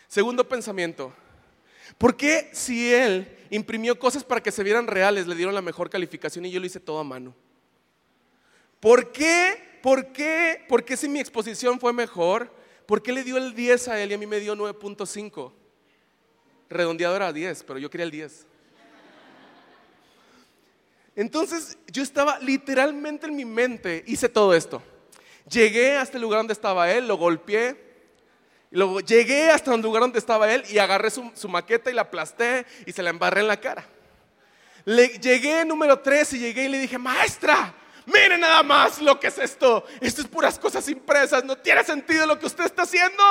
Segundo 0.08 0.48
pensamiento, 0.48 1.14
¿por 1.98 2.18
qué 2.18 2.50
si 2.52 2.94
él 2.94 3.38
imprimió 3.50 3.98
cosas 3.98 4.24
para 4.24 4.42
que 4.42 4.52
se 4.52 4.64
vieran 4.64 4.88
reales, 4.88 5.28
le 5.28 5.36
dieron 5.36 5.56
la 5.56 5.62
mejor 5.62 5.90
calificación 5.90 6.46
y 6.46 6.52
yo 6.52 6.60
lo 6.60 6.66
hice 6.66 6.82
todo 6.82 7.00
a 7.00 7.04
mano? 7.04 7.34
¿Por 8.82 9.12
qué? 9.12 9.71
¿Por 9.82 10.12
qué? 10.14 10.64
¿Por 10.68 10.84
qué 10.86 10.96
si 10.96 11.10
mi 11.10 11.20
exposición 11.20 11.80
fue 11.80 11.94
mejor? 11.94 12.54
¿Por 12.86 13.02
qué 13.02 13.12
le 13.12 13.24
dio 13.24 13.38
el 13.38 13.54
10 13.54 13.88
a 13.88 14.02
él 14.02 14.12
y 14.12 14.14
a 14.14 14.18
mí 14.18 14.28
me 14.28 14.40
dio 14.40 14.56
9.5? 14.56 15.52
Redondeado 16.70 17.16
era 17.16 17.34
10, 17.34 17.64
pero 17.64 17.80
yo 17.80 17.90
quería 17.90 18.06
el 18.06 18.12
10. 18.12 18.48
Entonces 21.16 21.78
yo 21.88 22.04
estaba 22.04 22.40
literalmente 22.40 23.28
en 23.28 23.36
mi 23.36 23.46
mente, 23.46 24.04
hice 24.08 24.30
todo 24.30 24.54
esto. 24.54 24.82
Llegué 25.50 25.98
hasta 25.98 26.18
el 26.18 26.22
lugar 26.22 26.40
donde 26.40 26.54
estaba 26.54 26.90
él, 26.92 27.08
lo 27.08 27.18
golpeé, 27.18 27.76
luego 28.70 29.02
llegué 29.02 29.50
hasta 29.50 29.74
el 29.74 29.82
lugar 29.82 30.02
donde 30.02 30.20
estaba 30.20 30.54
él 30.54 30.64
y 30.70 30.78
agarré 30.78 31.10
su, 31.10 31.50
maqueta 31.50 31.92
y 31.92 31.94
la 31.94 32.04
aplasté 32.04 32.66
y 32.86 32.92
se 32.92 33.04
la 33.04 33.10
embarré 33.10 33.42
en 33.42 33.48
la 33.48 33.60
cara. 33.60 33.86
Le, 34.86 35.10
llegué 35.20 35.66
número 35.66 36.00
3 36.00 36.34
y 36.34 36.40
llegué 36.40 36.66
y 36.66 36.70
le 36.70 36.80
dije, 36.80 36.98
maestra, 36.98 37.74
mire 38.06 38.38
nada 38.38 38.64
más 38.64 39.02
lo 39.02 39.20
que 39.20 39.28
es 39.28 39.38
esto. 39.38 39.86
Esto 40.00 40.22
es 40.22 40.28
puras 40.28 40.58
cosas 40.60 40.88
impresas, 40.90 41.44
no 41.44 41.58
tiene 41.58 41.84
sentido 41.84 42.26
lo 42.26 42.38
que 42.38 42.46
usted 42.46 42.66
está 42.66 42.84
haciendo. 42.84 43.24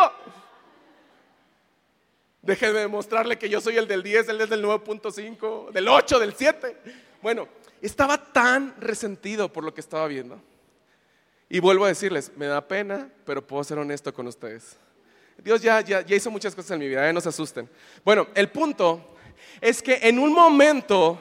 Déjeme 2.43 2.81
demostrarle 2.81 3.39
que 3.39 3.49
yo 3.49 3.61
soy 3.61 3.77
el 3.77 3.87
del 3.87 4.03
10, 4.03 4.29
él 4.31 4.41
es 4.41 4.49
del 4.49 4.65
9.5, 4.65 5.71
del 5.73 5.89
8, 5.89 6.19
del 6.19 6.35
7. 6.35 6.77
Bueno, 7.21 7.49
estaba 7.83 8.33
tan 8.33 8.75
resentido 8.81 9.53
por 9.53 9.63
lo 9.65 9.75
que 9.75 9.81
estaba 9.81 10.07
viendo. 10.07 10.41
Y 11.49 11.61
vuelvo 11.61 11.85
a 11.85 11.89
decirles, 11.89 12.33
me 12.37 12.47
da 12.47 12.67
pena, 12.67 13.11
pero 13.27 13.47
puedo 13.47 13.63
ser 13.65 13.79
honesto 13.79 14.15
con 14.15 14.27
ustedes. 14.27 14.77
Dios 15.39 15.61
ya, 15.63 15.81
ya, 15.81 16.05
hizo 16.09 16.31
muchas 16.31 16.55
cosas 16.55 16.73
en 16.73 16.81
mi 16.81 16.89
vida, 16.89 17.09
¿eh? 17.09 17.13
no 17.13 17.21
se 17.21 17.29
asusten. 17.29 17.69
Bueno, 18.05 18.29
el 18.35 18.51
punto 18.51 19.17
es 19.61 19.83
que 19.83 19.99
en 20.03 20.19
un 20.19 20.33
momento 20.33 21.19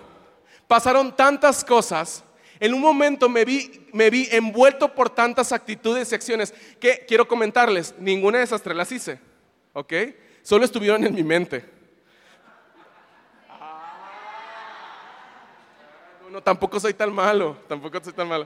pasaron 0.67 1.15
tantas 1.15 1.63
cosas, 1.63 2.23
en 2.59 2.73
un 2.73 2.81
momento 2.81 3.29
me 3.29 3.45
vi, 3.45 3.87
me 3.93 4.09
vi 4.09 4.27
envuelto 4.31 4.93
por 4.93 5.09
tantas 5.09 5.51
actitudes 5.51 6.11
y 6.11 6.15
acciones 6.15 6.53
que 6.79 7.05
quiero 7.07 7.27
comentarles, 7.27 7.95
ninguna 7.97 8.39
de 8.39 8.43
esas 8.43 8.61
tres 8.61 8.75
las 8.75 8.91
hice, 8.91 9.19
¿ok? 9.73 9.93
Solo 10.41 10.65
estuvieron 10.65 11.05
en 11.05 11.13
mi 11.13 11.23
mente. 11.23 11.63
No, 16.23 16.29
no, 16.29 16.43
tampoco 16.43 16.79
soy 16.79 16.93
tan 16.93 17.13
malo, 17.13 17.57
tampoco 17.67 18.03
soy 18.03 18.13
tan 18.13 18.27
malo. 18.27 18.45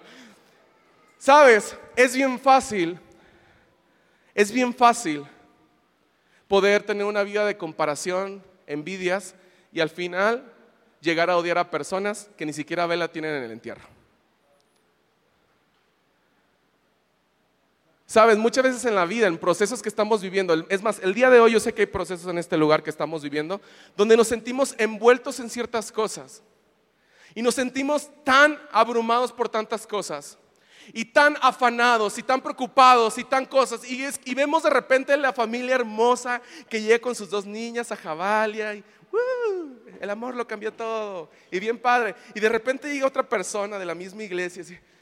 Sabes, 1.18 1.76
es 1.96 2.16
bien 2.16 2.40
fácil, 2.40 3.00
es 4.36 4.52
bien 4.52 4.74
fácil 4.74 5.26
poder 6.48 6.84
tener 6.84 7.06
una 7.06 7.24
vida 7.24 7.46
de 7.46 7.58
comparación, 7.58 8.44
envidias 8.68 9.34
y 9.72 9.80
al 9.80 9.90
final 9.90 10.54
llegar 11.02 11.30
a 11.30 11.38
odiar 11.38 11.58
a 11.58 11.72
personas 11.72 12.30
que 12.38 12.46
ni 12.46 12.54
siquiera 12.54 12.86
vela 12.86 13.12
tienen 13.12 13.36
en 13.36 13.44
el 13.44 13.52
entierro. 13.52 13.94
Sabes, 18.14 18.38
muchas 18.38 18.64
veces 18.64 18.86
en 18.86 18.94
la 18.94 19.08
vida, 19.08 19.26
en 19.26 19.40
procesos 19.40 19.82
que 19.82 19.90
estamos 19.90 20.22
viviendo, 20.22 20.54
es 20.70 20.84
más, 20.84 21.00
el 21.00 21.16
día 21.16 21.32
de 21.32 21.40
hoy 21.40 21.54
yo 21.54 21.60
sé 21.60 21.74
que 21.74 21.82
hay 21.82 21.88
procesos 21.88 22.30
en 22.30 22.38
este 22.38 22.56
lugar 22.58 22.84
que 22.84 22.92
estamos 22.92 23.24
viviendo, 23.24 23.60
donde 23.98 24.16
nos 24.16 24.28
sentimos 24.28 24.76
envueltos 24.78 25.40
en 25.40 25.50
ciertas 25.50 25.92
cosas 25.92 26.44
y 27.34 27.42
nos 27.42 27.56
sentimos 27.56 28.12
tan 28.24 28.62
abrumados 28.72 29.32
por 29.32 29.50
tantas 29.50 29.88
cosas 29.88 30.38
y 30.94 31.06
tan 31.06 31.38
afanados 31.42 32.16
y 32.20 32.22
tan 32.22 32.40
preocupados 32.40 33.18
y 33.18 33.24
tan 33.24 33.48
cosas. 33.48 33.82
Y, 33.84 34.36
vemos 34.36 34.62
de 34.62 34.70
repente 34.70 35.18
la 35.18 35.34
familia 35.34 35.74
hermosa 35.74 36.40
que 36.70 36.84
llega 36.84 37.00
con 37.00 37.16
sus 37.16 37.32
dos 37.32 37.48
niñas 37.48 37.92
a 37.92 37.96
Javalia 37.96 38.76
y 38.76 38.84
el 40.00 40.10
amor 40.12 40.36
lo 40.36 40.48
cambió 40.48 40.72
todo. 40.72 41.32
Y 41.50 41.60
bien 41.60 41.80
padre. 41.80 42.14
Y 42.36 42.40
de 42.40 42.50
repente 42.50 42.94
llega 42.94 43.08
otra 43.08 43.28
persona 43.28 43.80
de 43.80 43.86
la 43.86 43.96
misma 43.96 44.22
iglesia 44.22 44.62
y 44.62 44.66
dice, 44.66 44.93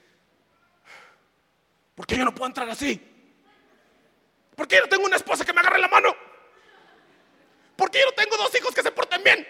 ¿por 2.01 2.07
qué 2.07 2.17
yo 2.17 2.25
no 2.25 2.33
puedo 2.33 2.47
entrar 2.47 2.67
así? 2.67 2.99
¿Por 4.55 4.67
qué 4.67 4.77
yo 4.77 4.81
no 4.81 4.89
tengo 4.89 5.05
una 5.05 5.17
esposa 5.17 5.45
que 5.45 5.53
me 5.53 5.59
agarre 5.59 5.77
la 5.77 5.87
mano? 5.87 6.09
¿Por 7.75 7.91
qué 7.91 7.99
yo 7.99 8.07
no 8.07 8.13
tengo 8.13 8.35
dos 8.37 8.55
hijos 8.55 8.73
que 8.73 8.81
se 8.81 8.91
porten 8.91 9.23
bien? 9.23 9.47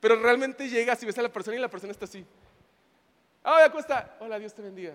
Pero 0.00 0.18
realmente 0.18 0.70
llegas 0.70 1.02
y 1.02 1.06
ves 1.06 1.18
a 1.18 1.22
la 1.22 1.28
persona 1.28 1.58
y 1.58 1.60
la 1.60 1.68
persona 1.68 1.90
está 1.90 2.06
así. 2.06 2.24
Hola, 3.42 3.68
¿cómo 3.68 3.80
está? 3.80 4.16
Hola, 4.20 4.38
Dios 4.38 4.54
te 4.54 4.62
bendiga. 4.62 4.94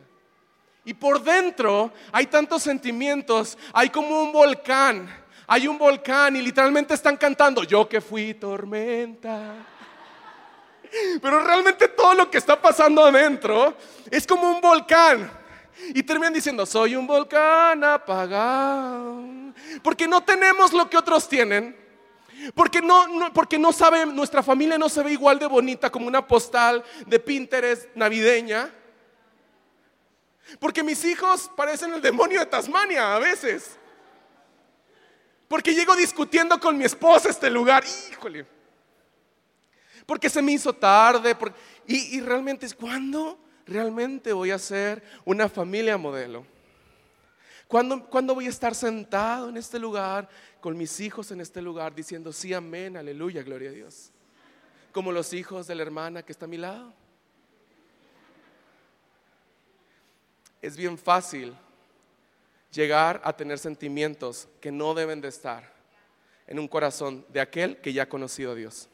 Y 0.86 0.96
por 0.96 1.22
dentro 1.22 1.94
hay 2.12 2.26
tantos 2.26 2.64
sentimientos, 2.64 3.60
hay 3.74 3.92
como 3.92 4.24
un 4.24 4.32
volcán, 4.32 5.08
hay 5.46 5.68
un 5.68 5.78
volcán 5.78 6.36
y 6.36 6.42
literalmente 6.42 6.96
están 6.96 7.16
cantando, 7.16 7.64
yo 7.64 7.88
que 7.88 8.02
fui 8.02 8.34
tormenta. 8.34 9.68
Pero 11.22 11.42
realmente 11.42 11.88
todo 11.88 12.14
lo 12.14 12.30
que 12.30 12.38
está 12.38 12.62
pasando 12.62 13.06
adentro 13.06 13.76
es 14.10 14.28
como 14.28 14.50
un 14.50 14.62
volcán. 14.62 15.32
Y 15.94 16.04
terminan 16.04 16.34
diciendo, 16.34 16.66
soy 16.66 16.96
un 16.96 17.08
volcán 17.08 17.84
apagado. 17.84 19.24
Porque 19.82 20.08
no 20.08 20.24
tenemos 20.24 20.74
lo 20.74 20.90
que 20.90 20.98
otros 20.98 21.28
tienen. 21.28 21.76
Porque 22.56 22.82
no, 22.82 23.32
porque 23.34 23.58
no 23.60 23.72
sabe, 23.72 24.06
nuestra 24.06 24.42
familia 24.42 24.78
no 24.78 24.90
se 24.90 25.04
ve 25.04 25.12
igual 25.12 25.40
de 25.40 25.46
bonita 25.46 25.90
como 25.90 26.08
una 26.08 26.28
postal 26.28 26.84
de 27.06 27.20
Pinterest 27.20 27.88
navideña. 27.96 28.70
Porque 30.60 30.84
mis 30.84 31.04
hijos 31.06 31.50
parecen 31.56 31.94
el 31.94 32.02
demonio 32.02 32.40
de 32.40 32.46
Tasmania 32.46 33.16
a 33.16 33.20
veces. 33.20 33.78
Porque 35.48 35.74
llego 35.74 35.96
discutiendo 35.96 36.60
con 36.60 36.78
mi 36.78 36.86
esposa 36.86 37.30
este 37.30 37.50
lugar. 37.50 37.84
Híjole. 38.12 38.61
Porque 40.06 40.30
se 40.30 40.42
me 40.42 40.54
hizo 40.54 40.74
tarde. 40.74 41.36
y, 41.88 42.18
y 42.18 42.22
realmente 42.22 42.66
es 42.66 42.74
cuando 42.74 43.40
realmente 43.66 44.34
voy 44.34 44.52
a 44.52 44.60
ser 44.60 45.04
una 45.26 45.50
familia 45.50 45.98
modelo. 45.98 46.46
¿Cuándo, 47.72 48.36
voy 48.36 48.48
a 48.48 48.50
estar 48.50 48.76
sentado 48.76 49.48
en 49.48 49.56
este 49.56 49.80
lugar 49.80 50.28
con 50.60 50.78
mis 50.78 51.00
hijos 51.00 51.32
en 51.32 51.40
este 51.40 51.62
lugar 51.62 51.96
diciendo 51.96 52.34
sí, 52.34 52.54
amén, 52.54 52.98
aleluya, 52.98 53.44
gloria 53.44 53.70
a 53.70 53.72
Dios? 53.72 54.12
Como 54.92 55.14
los 55.14 55.32
hijos 55.32 55.68
de 55.68 55.76
la 55.76 55.84
hermana 55.84 56.22
que 56.22 56.34
está 56.34 56.44
a 56.44 56.50
mi 56.50 56.58
lado. 56.58 56.94
Es 60.62 60.76
bien 60.76 60.98
fácil 60.98 61.56
llegar 62.74 63.22
a 63.24 63.32
tener 63.32 63.58
sentimientos 63.58 64.50
que 64.60 64.70
no 64.70 64.94
deben 64.94 65.22
de 65.22 65.30
estar 65.30 65.74
en 66.48 66.60
un 66.60 66.68
corazón 66.68 67.26
de 67.30 67.40
aquel 67.40 67.78
que 67.78 67.94
ya 67.94 68.04
ha 68.04 68.10
conocido 68.10 68.52
a 68.52 68.56
Dios. 68.56 68.90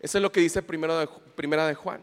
Eso 0.00 0.18
es 0.18 0.22
lo 0.22 0.30
que 0.30 0.40
dice 0.40 0.62
primero 0.62 1.08
primera 1.34 1.66
de 1.66 1.74
Juan. 1.74 2.02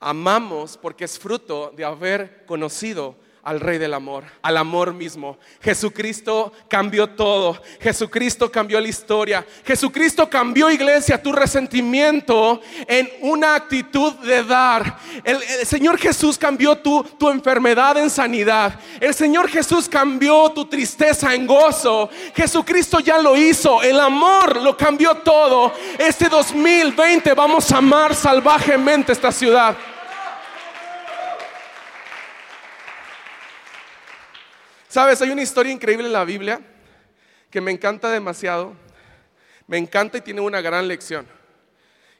Amamos 0.00 0.76
porque 0.76 1.04
es 1.04 1.18
fruto 1.18 1.72
de 1.76 1.84
haber 1.84 2.44
conocido 2.46 3.16
al 3.44 3.60
Rey 3.60 3.78
del 3.78 3.92
Amor, 3.92 4.24
al 4.42 4.56
amor 4.56 4.94
mismo. 4.94 5.36
Jesucristo 5.62 6.52
cambió 6.68 7.10
todo. 7.10 7.60
Jesucristo 7.80 8.50
cambió 8.50 8.80
la 8.80 8.88
historia. 8.88 9.46
Jesucristo 9.66 10.28
cambió 10.30 10.70
iglesia, 10.70 11.22
tu 11.22 11.30
resentimiento 11.30 12.60
en 12.88 13.10
una 13.20 13.54
actitud 13.54 14.14
de 14.14 14.42
dar. 14.44 14.98
El, 15.22 15.42
Señor 15.66 15.98
Jesús 15.98 16.38
cambió 16.38 16.76
tu, 16.76 17.04
enfermedad 17.30 17.98
en 17.98 18.10
sanidad. 18.10 18.78
El 19.00 19.14
Señor 19.14 19.48
Jesús 19.48 19.88
cambió 19.88 20.50
tu 20.50 20.64
tristeza 20.64 21.34
en 21.34 21.46
gozo. 21.46 22.08
Jesucristo 22.34 23.00
ya 23.00 23.18
lo 23.18 23.36
hizo. 23.36 23.82
El 23.82 24.00
amor 24.00 24.56
lo 24.62 24.76
cambió 24.76 25.16
todo. 25.16 25.72
Este 25.98 26.28
2020 26.28 27.34
vamos 27.34 27.70
a 27.70 27.78
amar 27.78 28.14
salvajemente 28.14 29.12
esta 29.12 29.30
ciudad. 29.30 29.76
Sabes, 34.94 35.20
hay 35.20 35.30
una 35.30 35.42
historia 35.42 35.72
increíble 35.72 36.06
en 36.06 36.12
la 36.12 36.24
Biblia 36.24 36.60
que 37.50 37.60
me 37.60 37.72
encanta 37.72 38.08
demasiado. 38.12 38.74
Me 39.66 39.76
encanta 39.76 40.18
y 40.18 40.20
tiene 40.20 40.40
una 40.40 40.60
gran 40.60 40.86
lección. 40.86 41.26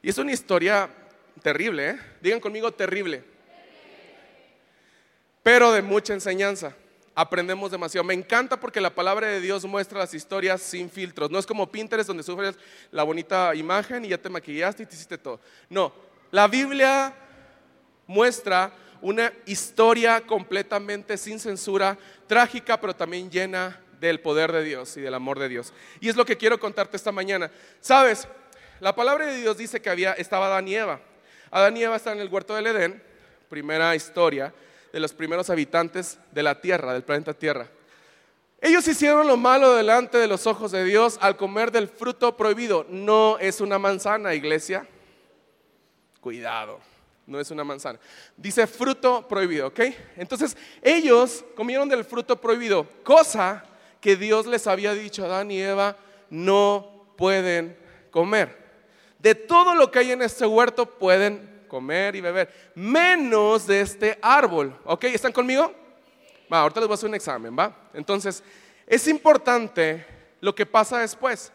Y 0.01 0.09
es 0.09 0.17
una 0.17 0.33
historia 0.33 0.89
terrible, 1.41 1.91
¿eh? 1.91 1.99
Digan 2.19 2.41
conmigo 2.41 2.73
terrible. 2.73 3.23
Pero 5.41 5.71
de 5.71 5.81
mucha 5.81 6.13
enseñanza. 6.13 6.75
aprendemos 7.15 7.71
demasiado. 7.71 8.03
Me 8.03 8.13
encanta 8.13 8.59
porque 8.59 8.81
la 8.81 8.93
palabra 8.93 9.27
de 9.27 9.39
Dios 9.39 9.63
muestra 9.63 9.99
las 9.99 10.13
historias 10.13 10.61
sin 10.61 10.89
filtros. 10.89 11.31
No 11.31 11.39
es 11.39 11.45
como 11.45 11.71
Pinterest 11.71 12.07
donde 12.07 12.23
sufres 12.23 12.57
la 12.91 13.03
bonita 13.03 13.55
imagen 13.55 14.03
y 14.03 14.09
ya 14.09 14.17
te 14.17 14.27
maquillaste 14.27 14.83
y 14.83 14.85
te 14.85 14.95
hiciste 14.95 15.17
todo. 15.17 15.39
No, 15.69 15.93
la 16.29 16.49
Biblia 16.49 17.13
muestra 18.05 18.73
una 19.05 19.31
historia 19.45 20.21
completamente 20.21 21.15
sin 21.15 21.39
censura, 21.39 21.95
trágica, 22.25 22.81
pero 22.81 22.95
también 22.95 23.29
llena 23.29 23.79
del 23.99 24.19
poder 24.19 24.51
de 24.51 24.63
Dios 24.63 24.97
y 24.97 25.01
del 25.01 25.13
amor 25.13 25.37
de 25.37 25.47
Dios. 25.47 25.73
Y 25.99 26.09
es 26.09 26.15
lo 26.15 26.25
que 26.25 26.37
quiero 26.37 26.59
contarte 26.59 26.97
esta 26.97 27.11
mañana. 27.11 27.51
Sabes, 27.81 28.27
la 28.79 28.95
palabra 28.95 29.27
de 29.27 29.37
Dios 29.37 29.57
dice 29.57 29.79
que 29.79 29.91
había, 29.91 30.13
estaba 30.13 30.47
Adán 30.47 30.67
y 30.67 30.73
Eva. 30.73 31.01
Adán 31.51 31.77
y 31.77 31.83
Eva 31.83 31.97
están 31.97 32.15
en 32.15 32.21
el 32.21 32.29
huerto 32.29 32.55
del 32.55 32.65
Edén, 32.65 33.03
primera 33.47 33.95
historia 33.95 34.51
de 34.91 34.99
los 34.99 35.13
primeros 35.13 35.51
habitantes 35.51 36.17
de 36.31 36.41
la 36.41 36.59
tierra, 36.59 36.91
del 36.93 37.03
planeta 37.03 37.35
Tierra. 37.35 37.67
Ellos 38.59 38.87
hicieron 38.87 39.27
lo 39.27 39.37
malo 39.37 39.75
delante 39.75 40.17
de 40.17 40.25
los 40.25 40.47
ojos 40.47 40.71
de 40.71 40.83
Dios 40.83 41.19
al 41.21 41.37
comer 41.37 41.71
del 41.71 41.89
fruto 41.89 42.35
prohibido. 42.35 42.87
No 42.89 43.37
es 43.37 43.61
una 43.61 43.77
manzana, 43.77 44.33
iglesia. 44.33 44.87
Cuidado, 46.21 46.79
no 47.27 47.39
es 47.39 47.49
una 47.51 47.63
manzana. 47.63 47.99
Dice 48.37 48.67
fruto 48.67 49.27
prohibido, 49.27 49.67
¿ok? 49.67 49.79
Entonces, 50.17 50.55
ellos 50.81 51.43
comieron 51.55 51.89
del 51.89 52.03
fruto 52.03 52.39
prohibido, 52.39 52.87
cosa 53.03 53.63
que 53.99 54.15
Dios 54.15 54.45
les 54.45 54.67
había 54.67 54.93
dicho 54.93 55.23
a 55.23 55.25
Adán 55.25 55.51
y 55.51 55.59
Eva, 55.59 55.97
no 56.29 57.07
pueden 57.17 57.77
comer. 58.11 58.65
De 59.19 59.33
todo 59.33 59.73
lo 59.73 59.89
que 59.89 59.99
hay 59.99 60.11
en 60.11 60.21
este 60.21 60.45
huerto 60.45 60.85
pueden 60.85 61.65
comer 61.67 62.15
y 62.15 62.21
beber, 62.21 62.71
menos 62.75 63.65
de 63.65 63.81
este 63.81 64.19
árbol. 64.21 64.77
¿Ok? 64.85 65.05
¿Están 65.05 65.31
conmigo? 65.31 65.73
Va, 66.51 66.59
ahorita 66.61 66.79
les 66.79 66.87
voy 66.87 66.93
a 66.93 66.95
hacer 66.95 67.09
un 67.09 67.15
examen, 67.15 67.57
¿va? 67.57 67.75
Entonces, 67.93 68.43
es 68.85 69.07
importante 69.07 70.05
lo 70.41 70.53
que 70.53 70.65
pasa 70.65 70.99
después. 70.99 71.51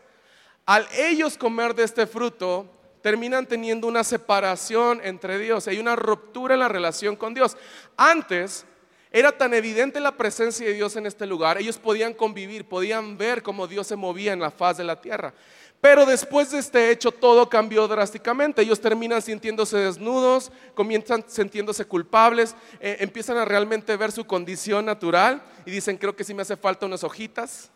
Al 0.67 0.87
ellos 0.97 1.39
comer 1.39 1.75
de 1.75 1.85
este 1.85 2.07
fruto, 2.07 2.69
terminan 3.03 3.47
teniendo 3.47 3.87
una 3.87 4.05
separación 4.05 5.01
entre 5.03 5.39
Dios, 5.39 5.69
hay 5.69 5.79
una 5.79 5.97
ruptura 5.97 6.55
en 6.55 6.61
la 6.61 6.69
relación 6.69 7.17
con 7.17 7.35
Dios. 7.35 7.57
Antes 7.97 8.67
era 9.11 9.33
tan 9.33 9.55
evidente 9.55 9.99
la 10.01 10.17
presencia 10.17 10.67
de 10.67 10.75
Dios 10.75 10.95
en 10.97 11.07
este 11.07 11.27
lugar, 11.27 11.59
ellos 11.59 11.79
podían 11.79 12.15
convivir, 12.15 12.67
podían 12.67 13.19
ver 13.19 13.43
cómo 13.43 13.67
Dios 13.67 13.87
se 13.87 13.97
movía 13.97 14.33
en 14.33 14.41
la 14.41 14.51
faz 14.51 14.77
de 14.77 14.85
la 14.85 15.01
tierra. 15.01 15.35
Pero 15.81 16.05
después 16.05 16.51
de 16.51 16.59
este 16.59 16.91
hecho 16.91 17.11
todo 17.11 17.49
cambió 17.49 17.89
drásticamente. 17.89 18.61
Ellos 18.61 18.81
terminan 18.81 19.23
sintiéndose 19.23 19.79
desnudos, 19.79 20.53
comienzan 20.75 21.25
sintiéndose 21.27 21.87
culpables, 21.87 22.55
eh, 22.81 22.99
empiezan 23.01 23.39
a 23.39 23.47
realmente 23.47 23.97
ver 23.97 24.13
su 24.13 24.27
condición 24.27 24.85
natural 24.85 25.43
y 25.65 25.71
dicen, 25.71 25.97
creo 25.97 26.15
que 26.15 26.25
sí 26.25 26.35
me 26.35 26.43
hace 26.43 26.57
falta 26.57 26.85
unas 26.85 27.03
hojitas. 27.03 27.71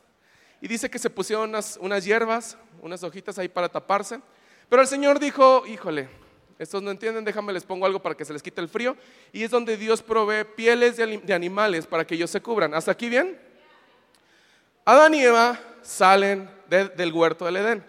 Y 0.60 0.68
dice 0.68 0.90
que 0.90 0.98
se 0.98 1.10
pusieron 1.10 1.48
unas, 1.48 1.78
unas 1.80 2.04
hierbas, 2.04 2.58
unas 2.82 3.02
hojitas 3.02 3.38
ahí 3.38 3.48
para 3.48 3.70
taparse. 3.70 4.20
Pero 4.68 4.83
el 4.83 4.88
Señor 4.88 5.18
dijo, 5.18 5.66
híjole, 5.66 6.09
estos 6.59 6.83
no 6.83 6.90
entienden, 6.90 7.24
déjame 7.24 7.53
les 7.53 7.64
pongo 7.64 7.85
algo 7.85 8.00
para 8.00 8.14
que 8.14 8.24
se 8.24 8.33
les 8.33 8.42
quite 8.42 8.61
el 8.61 8.68
frío. 8.68 8.96
Y 9.33 9.42
es 9.42 9.50
donde 9.50 9.77
Dios 9.77 10.03
provee 10.03 10.44
pieles 10.57 10.96
de, 10.96 11.35
animales 11.35 11.87
para 11.87 12.07
que 12.07 12.14
ellos 12.14 12.31
se 12.31 12.40
cubran. 12.40 12.74
¿Hasta 12.74 12.92
aquí 12.92 13.09
bien? 13.09 13.38
Adán 14.85 15.14
y 15.14 15.22
Eva 15.22 15.59
salen 15.83 16.48
del 16.68 17.12
huerto 17.12 17.44
del 17.44 17.57
Edén. 17.57 17.85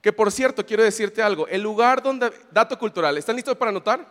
Que 0.00 0.12
por 0.12 0.32
cierto, 0.32 0.64
quiero 0.64 0.82
decirte 0.82 1.22
algo, 1.22 1.46
el 1.48 1.60
lugar 1.60 2.02
donde, 2.02 2.32
dato 2.50 2.78
cultural, 2.78 3.18
¿están 3.18 3.36
listos 3.36 3.56
para 3.56 3.70
anotar? 3.70 4.06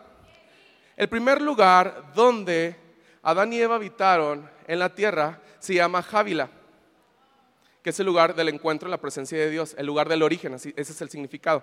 El 0.96 1.08
primer 1.08 1.40
lugar 1.40 2.12
donde 2.14 2.76
Adán 3.22 3.52
y 3.52 3.60
Eva 3.60 3.74
habitaron 3.74 4.48
en 4.66 4.78
la 4.78 4.94
tierra 4.94 5.40
se 5.58 5.74
llama 5.74 6.02
Jávila, 6.02 6.48
que 7.82 7.90
es 7.90 8.00
el 8.00 8.06
lugar 8.06 8.34
del 8.34 8.48
encuentro 8.48 8.86
en 8.86 8.90
la 8.90 9.00
presencia 9.00 9.38
de 9.38 9.50
Dios, 9.50 9.74
el 9.78 9.86
lugar 9.86 10.08
del 10.08 10.22
origen, 10.22 10.54
ese 10.54 10.72
es 10.76 11.00
el 11.00 11.10
significado. 11.10 11.62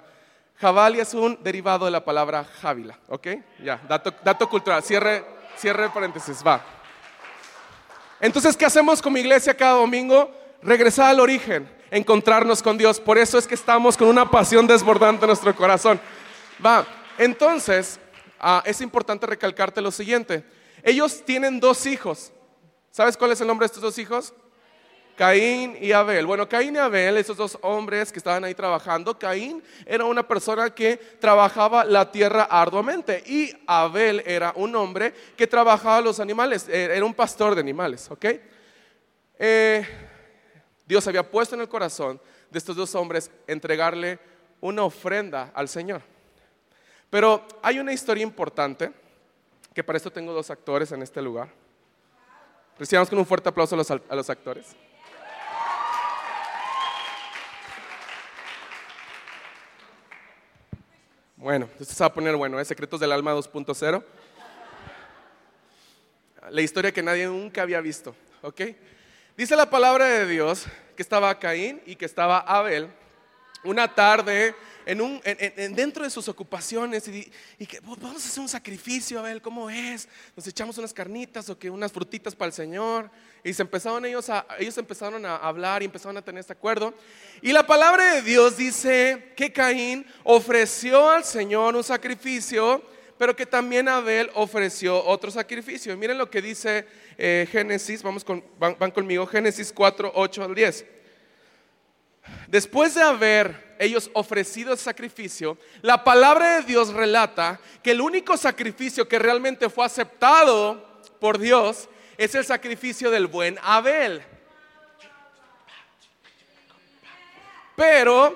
Javalia 0.60 1.04
es 1.04 1.14
un 1.14 1.42
derivado 1.44 1.86
de 1.86 1.92
la 1.92 2.04
palabra 2.04 2.44
Jávila, 2.44 2.98
¿ok? 3.08 3.28
Ya, 3.64 3.80
dato, 3.88 4.12
dato 4.24 4.50
cultural, 4.50 4.82
cierre, 4.82 5.24
cierre 5.56 5.90
paréntesis, 5.90 6.44
va. 6.46 6.64
Entonces, 8.20 8.58
¿qué 8.58 8.66
hacemos 8.66 9.02
como 9.02 9.18
iglesia 9.18 9.56
cada 9.56 9.74
domingo? 9.74 10.32
Regresar 10.64 11.12
al 11.12 11.20
origen, 11.20 11.70
encontrarnos 11.92 12.64
con 12.64 12.76
Dios. 12.76 13.00
Por 13.00 13.20
eso 13.20 13.38
es 13.38 13.46
que 13.46 13.54
estamos 13.54 13.96
con 13.96 14.08
una 14.08 14.30
pasión 14.30 14.66
desbordante 14.66 15.26
en 15.26 15.28
nuestro 15.28 15.56
corazón. 15.56 16.00
Va, 16.66 16.88
entonces, 17.20 18.00
ah, 18.40 18.64
es 18.66 18.82
importante 18.82 19.28
recalcarte 19.28 19.80
lo 19.82 19.92
siguiente. 19.92 20.44
Ellos 20.82 21.24
tienen 21.24 21.60
dos 21.60 21.86
hijos. 21.86 22.32
¿Sabes 22.90 23.16
cuál 23.16 23.32
es 23.32 23.42
el 23.42 23.48
nombre 23.48 23.66
de 23.66 23.68
estos 23.68 23.84
dos 23.84 24.00
hijos? 24.00 24.34
Caín 25.18 25.76
y 25.82 25.92
Abel. 25.94 26.28
Bueno, 26.28 26.48
Caín 26.48 26.76
y 26.76 26.78
Abel, 26.78 27.18
esos 27.18 27.36
dos 27.36 27.58
hombres 27.64 28.12
que 28.12 28.20
estaban 28.20 28.44
ahí 28.44 28.54
trabajando, 28.54 29.18
Caín 29.18 29.64
era 29.86 30.06
una 30.06 30.26
persona 30.26 30.70
que 30.70 30.96
trabajaba 30.96 31.84
la 31.84 32.12
tierra 32.12 32.44
arduamente 32.44 33.24
y 33.26 33.52
Abel 33.66 34.22
era 34.28 34.54
un 34.56 34.76
hombre 34.76 35.12
que 35.36 35.48
trabajaba 35.48 36.02
los 36.02 36.20
animales, 36.20 36.70
eh, 36.70 36.90
era 36.96 37.04
un 37.04 37.16
pastor 37.16 37.56
de 37.56 37.62
animales, 37.62 38.10
¿ok? 38.12 38.26
Eh, 39.40 39.88
Dios 40.86 41.08
había 41.08 41.30
puesto 41.30 41.56
en 41.56 41.62
el 41.62 41.68
corazón 41.68 42.22
de 42.52 42.60
estos 42.60 42.76
dos 42.76 42.94
hombres 42.94 43.32
entregarle 43.48 44.20
una 44.62 44.84
ofrenda 44.84 45.52
al 45.56 45.68
Señor. 45.68 46.02
Pero 47.10 47.44
hay 47.64 47.80
una 47.80 47.92
historia 47.92 48.22
importante, 48.22 48.92
que 49.74 49.84
para 49.84 49.98
esto 49.98 50.12
tengo 50.12 50.32
dos 50.32 50.52
actores 50.52 50.92
en 50.92 51.02
este 51.02 51.22
lugar. 51.24 51.50
Recibamos 52.78 53.10
con 53.10 53.18
un 53.18 53.26
fuerte 53.26 53.50
aplauso 53.50 53.76
a 53.76 54.16
los, 54.16 54.30
actores. 54.30 54.76
Bueno, 61.40 61.70
esto 61.80 61.94
se 61.94 62.04
va 62.04 62.08
a 62.08 62.14
poner 62.14 62.36
bueno, 62.36 62.60
¿eh? 62.60 62.66
Secretos 62.66 63.00
del 63.00 63.12
Alma 63.12 63.32
2.0. 63.32 64.04
La 66.50 66.62
historia 66.62 66.92
que 66.92 67.04
nadie 67.04 67.28
nunca 67.28 67.62
había 67.62 67.80
visto, 67.80 68.16
¿ok? 68.42 68.62
Dice 69.38 69.56
la 69.56 69.70
palabra 69.70 70.06
de 70.06 70.26
Dios 70.26 70.66
que 70.96 71.04
estaba 71.04 71.38
Caín 71.38 71.80
y 71.86 71.96
que 71.96 72.06
estaba 72.06 72.40
Abel 72.40 72.90
una 73.64 73.94
tarde 73.94 74.56
en 74.88 75.02
un, 75.02 75.22
dentro 75.76 76.06
de 76.06 76.10
sus 76.10 76.30
ocupaciones 76.30 77.06
y, 77.10 77.30
que 77.66 77.82
vamos 77.82 78.24
a 78.24 78.30
hacer 78.30 78.40
un 78.40 78.48
sacrificio, 78.48 79.20
Abel, 79.20 79.42
¿cómo 79.42 79.70
es? 79.70 80.08
Nos 80.34 80.48
echamos 80.48 80.78
unas 80.78 80.94
carnitas 80.94 81.50
o 81.50 81.60
que 81.60 81.70
unas 81.70 81.92
frutitas 81.92 82.34
para 82.34 82.48
el 82.48 82.54
Señor. 82.54 83.12
Y 83.44 83.54
se 83.54 83.64
empezaron 83.64 84.06
ellos, 84.06 84.30
a, 84.30 84.48
ellos 84.58 84.78
empezaron 84.78 85.26
a 85.26 85.36
hablar 85.36 85.82
y 85.82 85.86
empezaron 85.86 86.16
a 86.16 86.22
tener 86.22 86.40
este 86.40 86.54
acuerdo. 86.54 86.94
Y 87.42 87.52
la 87.52 87.68
palabra 87.68 88.16
de 88.16 88.22
Dios 88.22 88.56
dice 88.56 89.34
que 89.36 89.52
Caín 89.52 90.06
ofreció 90.24 91.10
al 91.10 91.26
Señor 91.26 91.76
un 91.76 91.84
sacrificio 91.84 92.82
pero 93.18 93.36
que 93.36 93.48
también 93.48 93.90
Abel 93.90 94.30
ofreció 94.36 95.04
otro 95.04 95.32
sacrificio. 95.32 95.98
Miren 95.98 96.20
lo 96.20 96.30
que 96.30 96.40
dice 96.40 96.86
eh, 97.18 97.48
Génesis, 97.52 98.04
vamos 98.04 98.24
con, 98.24 98.44
van, 98.60 98.92
conmigo, 98.92 99.26
Génesis 99.26 99.74
4, 99.74 100.12
8 100.14 100.44
al 100.44 100.54
10. 100.54 100.86
Después 102.48 102.94
de 102.94 103.02
haber 103.02 103.67
ellos 103.80 104.10
ofrecido 104.14 104.74
el 104.74 104.78
sacrificio, 104.78 105.58
la 105.82 106.04
palabra 106.04 106.58
de 106.58 106.64
Dios 106.64 106.94
relata 106.94 107.60
que 107.84 107.92
el 107.92 108.02
único 108.02 108.38
sacrificio 108.38 109.08
que 109.08 109.20
realmente 109.20 109.70
fue 109.70 109.86
aceptado 109.86 111.02
por 111.20 111.38
Dios 111.38 111.90
es 112.18 112.36
el 112.36 112.46
sacrificio 112.46 113.12
del 113.12 113.28
buen 113.28 113.58
Abel. 113.62 114.22
Pero 117.76 118.36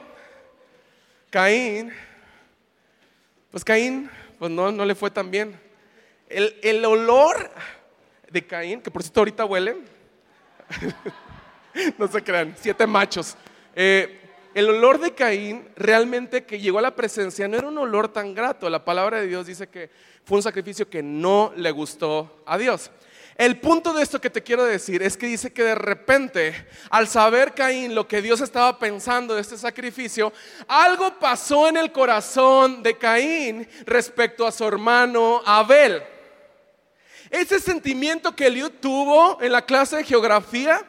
Caín, 1.31 1.91
pues 3.49 3.63
Caín 3.63 4.09
pues 4.37 4.51
no, 4.51 4.71
no 4.71 4.85
le 4.85 4.95
fue 4.95 5.11
tan 5.11 5.29
bien. 5.29 5.59
El, 6.29 6.85
olor 6.85 7.51
de 8.29 8.45
Caín, 8.45 8.81
que 8.81 8.89
por 8.89 9.03
cierto 9.03 9.19
ahorita 9.19 9.45
huele, 9.45 9.77
no 11.97 12.07
se 12.07 12.23
crean, 12.23 12.55
siete 12.59 12.87
machos. 12.87 13.35
Eh, 13.75 14.20
el 14.53 14.69
olor 14.69 14.99
de 14.99 15.13
Caín 15.13 15.67
realmente 15.75 16.45
que 16.45 16.59
llegó 16.59 16.79
a 16.79 16.81
la 16.81 16.95
presencia 16.95 17.47
no 17.47 17.57
era 17.57 17.67
un 17.67 17.77
olor 17.77 18.09
tan 18.09 18.33
grato. 18.33 18.69
La 18.69 18.83
palabra 18.83 19.21
de 19.21 19.27
Dios 19.27 19.45
dice 19.45 19.67
que 19.67 19.89
fue 20.25 20.37
un 20.37 20.43
sacrificio 20.43 20.89
que 20.89 21.01
no 21.01 21.53
le 21.55 21.71
gustó 21.71 22.43
a 22.45 22.57
Dios. 22.57 22.91
El 23.37 23.59
punto 23.59 23.93
de 23.93 24.03
esto 24.03 24.19
que 24.19 24.29
te 24.29 24.43
quiero 24.43 24.65
decir 24.65 25.01
es 25.01 25.17
que 25.17 25.25
dice 25.25 25.51
que 25.51 25.63
de 25.63 25.75
repente, 25.75 26.67
al 26.89 27.07
saber 27.07 27.53
Caín 27.53 27.95
lo 27.95 28.07
que 28.07 28.21
Dios 28.21 28.41
estaba 28.41 28.77
pensando 28.77 29.33
de 29.33 29.41
este 29.41 29.57
sacrificio, 29.57 30.31
algo 30.67 31.17
pasó 31.17 31.67
en 31.67 31.77
el 31.77 31.91
corazón 31.91 32.83
de 32.83 32.97
Caín 32.97 33.67
respecto 33.85 34.45
a 34.45 34.51
su 34.51 34.65
hermano 34.65 35.41
Abel. 35.45 36.03
Ese 37.29 37.61
sentimiento 37.61 38.35
que 38.35 38.47
Eliud 38.47 38.73
tuvo 38.81 39.41
en 39.41 39.53
la 39.53 39.65
clase 39.65 39.95
de 39.95 40.03
geografía 40.03 40.85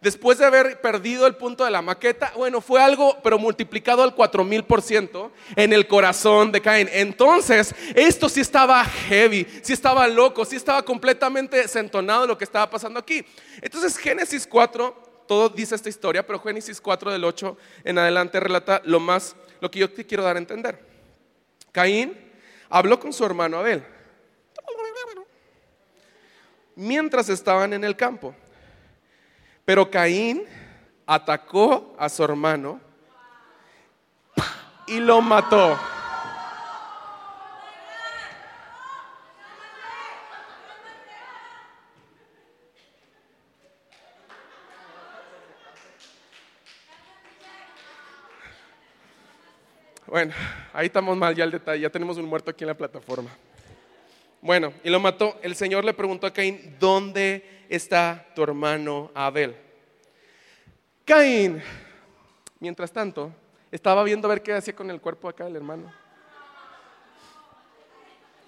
después 0.00 0.38
de 0.38 0.44
haber 0.44 0.80
perdido 0.80 1.26
el 1.26 1.36
punto 1.36 1.64
de 1.64 1.70
la 1.70 1.82
maqueta, 1.82 2.32
bueno, 2.36 2.60
fue 2.60 2.80
algo, 2.80 3.18
pero 3.22 3.38
multiplicado 3.38 4.02
al 4.02 4.14
4000% 4.14 5.30
en 5.56 5.72
el 5.72 5.86
corazón 5.86 6.52
de 6.52 6.60
Caín. 6.60 6.88
Entonces, 6.92 7.74
esto 7.94 8.28
sí 8.28 8.40
estaba 8.40 8.84
heavy, 8.84 9.46
sí 9.62 9.72
estaba 9.72 10.06
loco, 10.08 10.44
sí 10.44 10.56
estaba 10.56 10.82
completamente 10.82 11.56
desentonado 11.56 12.26
lo 12.26 12.38
que 12.38 12.44
estaba 12.44 12.68
pasando 12.68 12.98
aquí. 12.98 13.24
Entonces, 13.60 13.96
Génesis 13.96 14.46
4, 14.46 15.24
todo 15.26 15.48
dice 15.48 15.74
esta 15.74 15.88
historia, 15.88 16.26
pero 16.26 16.40
Génesis 16.40 16.80
4 16.80 17.12
del 17.12 17.24
8 17.24 17.56
en 17.84 17.98
adelante 17.98 18.40
relata 18.40 18.80
lo 18.84 19.00
más, 19.00 19.36
lo 19.60 19.70
que 19.70 19.80
yo 19.80 19.90
te 19.90 20.06
quiero 20.06 20.22
dar 20.22 20.36
a 20.36 20.38
entender. 20.38 20.78
Caín 21.72 22.16
habló 22.68 22.98
con 22.98 23.12
su 23.12 23.24
hermano 23.24 23.58
Abel 23.58 23.82
mientras 26.76 27.28
estaban 27.28 27.72
en 27.72 27.82
el 27.82 27.96
campo. 27.96 28.34
Pero 29.66 29.90
Caín 29.90 30.44
atacó 31.04 31.96
a 31.98 32.08
su 32.08 32.22
hermano 32.22 32.80
y 34.86 35.00
lo 35.00 35.20
mató. 35.20 35.76
Bueno, 50.06 50.32
ahí 50.72 50.86
estamos 50.86 51.16
mal 51.16 51.34
ya 51.34 51.42
el 51.42 51.50
detalle, 51.50 51.80
ya 51.80 51.90
tenemos 51.90 52.16
un 52.18 52.26
muerto 52.26 52.52
aquí 52.52 52.62
en 52.62 52.68
la 52.68 52.74
plataforma. 52.74 53.30
Bueno, 54.40 54.72
y 54.84 54.90
lo 54.90 55.00
mató. 55.00 55.38
El 55.42 55.56
Señor 55.56 55.84
le 55.84 55.94
preguntó 55.94 56.26
a 56.26 56.32
Caín, 56.32 56.76
¿dónde 56.78 57.64
está 57.68 58.26
tu 58.34 58.42
hermano 58.42 59.10
Abel? 59.14 59.56
Caín, 61.04 61.62
mientras 62.60 62.92
tanto, 62.92 63.32
estaba 63.70 64.02
viendo 64.04 64.28
a 64.28 64.30
ver 64.30 64.42
qué 64.42 64.52
hacía 64.52 64.74
con 64.74 64.90
el 64.90 65.00
cuerpo 65.00 65.28
acá 65.28 65.44
del 65.44 65.56
hermano. 65.56 65.92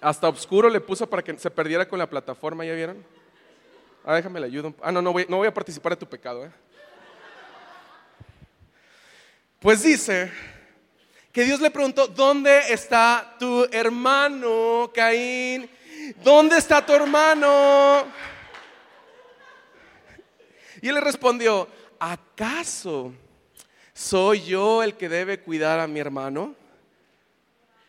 Hasta 0.01 0.29
oscuro 0.29 0.69
le 0.69 0.79
puso 0.79 1.09
para 1.09 1.21
que 1.21 1.37
se 1.37 1.51
perdiera 1.51 1.87
con 1.87 1.99
la 1.99 2.09
plataforma, 2.09 2.65
¿ya 2.65 2.73
vieron? 2.73 3.05
Ah, 4.05 4.15
déjame 4.15 4.39
le 4.39 4.45
ayudo. 4.45 4.73
Ah, 4.81 4.91
no, 4.91 5.01
no 5.01 5.11
voy, 5.11 5.25
no 5.27 5.37
voy 5.37 5.47
a 5.47 5.53
participar 5.53 5.93
de 5.93 5.97
tu 5.97 6.05
pecado. 6.05 6.45
¿eh? 6.45 6.51
Pues 9.59 9.83
dice 9.83 10.31
que 11.33 11.43
Dios 11.43 11.59
le 11.59 11.69
preguntó, 11.69 12.07
¿dónde 12.07 12.73
está 12.73 13.35
tu 13.37 13.65
hermano, 13.71 14.89
Caín? 14.93 15.69
¿Dónde 16.23 16.57
está 16.57 16.85
tu 16.85 16.93
hermano? 16.93 18.05
Y 20.81 20.87
él 20.87 20.95
le 20.95 21.01
respondió, 21.01 21.67
¿acaso 21.99 23.13
soy 23.93 24.43
yo 24.43 24.81
el 24.83 24.95
que 24.95 25.09
debe 25.09 25.41
cuidar 25.41 25.79
a 25.79 25.87
mi 25.87 25.99
hermano? 25.99 26.55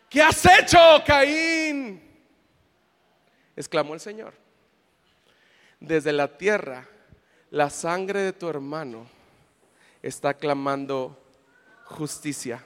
¿Qué 0.09 0.21
has 0.21 0.45
hecho, 0.45 0.77
Caín? 1.05 2.01
exclamó 3.55 3.93
el 3.93 3.99
Señor. 3.99 4.33
Desde 5.79 6.11
la 6.11 6.37
tierra, 6.37 6.87
la 7.49 7.69
sangre 7.69 8.21
de 8.21 8.33
tu 8.33 8.49
hermano 8.49 9.07
está 10.01 10.33
clamando 10.33 11.17
justicia. 11.85 12.63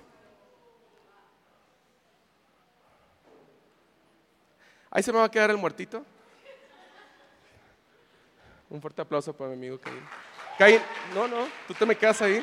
Ahí 4.95 5.03
se 5.03 5.11
me 5.11 5.19
va 5.19 5.25
a 5.25 5.29
quedar 5.29 5.49
el 5.49 5.57
muertito. 5.57 6.05
Un 8.69 8.79
fuerte 8.79 9.01
aplauso 9.01 9.33
para 9.33 9.49
mi 9.49 9.57
amigo 9.57 9.77
Caín. 9.77 9.99
Caín, 10.57 10.81
no, 11.13 11.27
no, 11.27 11.49
tú 11.67 11.73
te 11.73 11.85
me 11.85 11.97
quedas 11.97 12.21
ahí. 12.21 12.41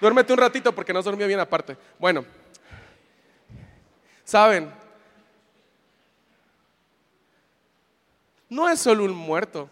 Duérmete 0.00 0.32
un 0.32 0.40
ratito 0.40 0.74
porque 0.74 0.92
no 0.92 0.98
has 0.98 1.04
dormido 1.04 1.28
bien 1.28 1.38
aparte. 1.38 1.76
Bueno, 1.96 2.24
saben, 4.24 4.74
no 8.48 8.68
es 8.68 8.80
solo 8.80 9.04
un 9.04 9.14
muerto. 9.14 9.70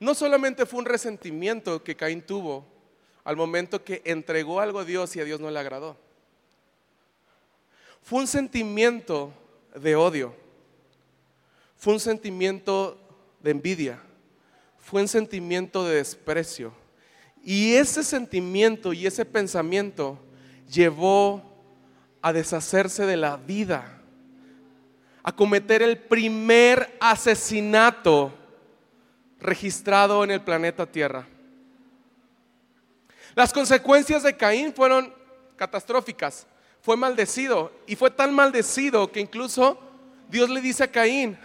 No 0.00 0.14
solamente 0.14 0.64
fue 0.64 0.80
un 0.80 0.86
resentimiento 0.86 1.84
que 1.84 1.94
Caín 1.94 2.22
tuvo 2.22 2.66
al 3.22 3.36
momento 3.36 3.84
que 3.84 4.00
entregó 4.06 4.60
algo 4.60 4.78
a 4.78 4.86
Dios 4.86 5.14
y 5.14 5.20
a 5.20 5.24
Dios 5.24 5.40
no 5.40 5.50
le 5.50 5.58
agradó. 5.58 6.05
Fue 8.06 8.20
un 8.20 8.28
sentimiento 8.28 9.32
de 9.74 9.96
odio, 9.96 10.32
fue 11.76 11.92
un 11.92 11.98
sentimiento 11.98 12.96
de 13.40 13.50
envidia, 13.50 14.00
fue 14.78 15.02
un 15.02 15.08
sentimiento 15.08 15.84
de 15.84 15.96
desprecio. 15.96 16.72
Y 17.42 17.74
ese 17.74 18.04
sentimiento 18.04 18.92
y 18.92 19.08
ese 19.08 19.24
pensamiento 19.24 20.20
llevó 20.70 21.42
a 22.22 22.32
deshacerse 22.32 23.06
de 23.06 23.16
la 23.16 23.38
vida, 23.38 24.00
a 25.24 25.34
cometer 25.34 25.82
el 25.82 25.98
primer 25.98 26.96
asesinato 27.00 28.32
registrado 29.40 30.22
en 30.22 30.30
el 30.30 30.42
planeta 30.42 30.86
Tierra. 30.86 31.26
Las 33.34 33.52
consecuencias 33.52 34.22
de 34.22 34.36
Caín 34.36 34.72
fueron 34.72 35.12
catastróficas 35.56 36.46
fue 36.86 36.96
maldecido. 36.96 37.72
Y 37.84 37.96
fue 37.96 38.12
tan 38.12 38.32
maldecido 38.32 39.10
que 39.10 39.18
incluso 39.18 39.76
Dios 40.28 40.48
le 40.48 40.60
dice 40.60 40.84
a 40.84 40.86
Caín, 40.92 41.36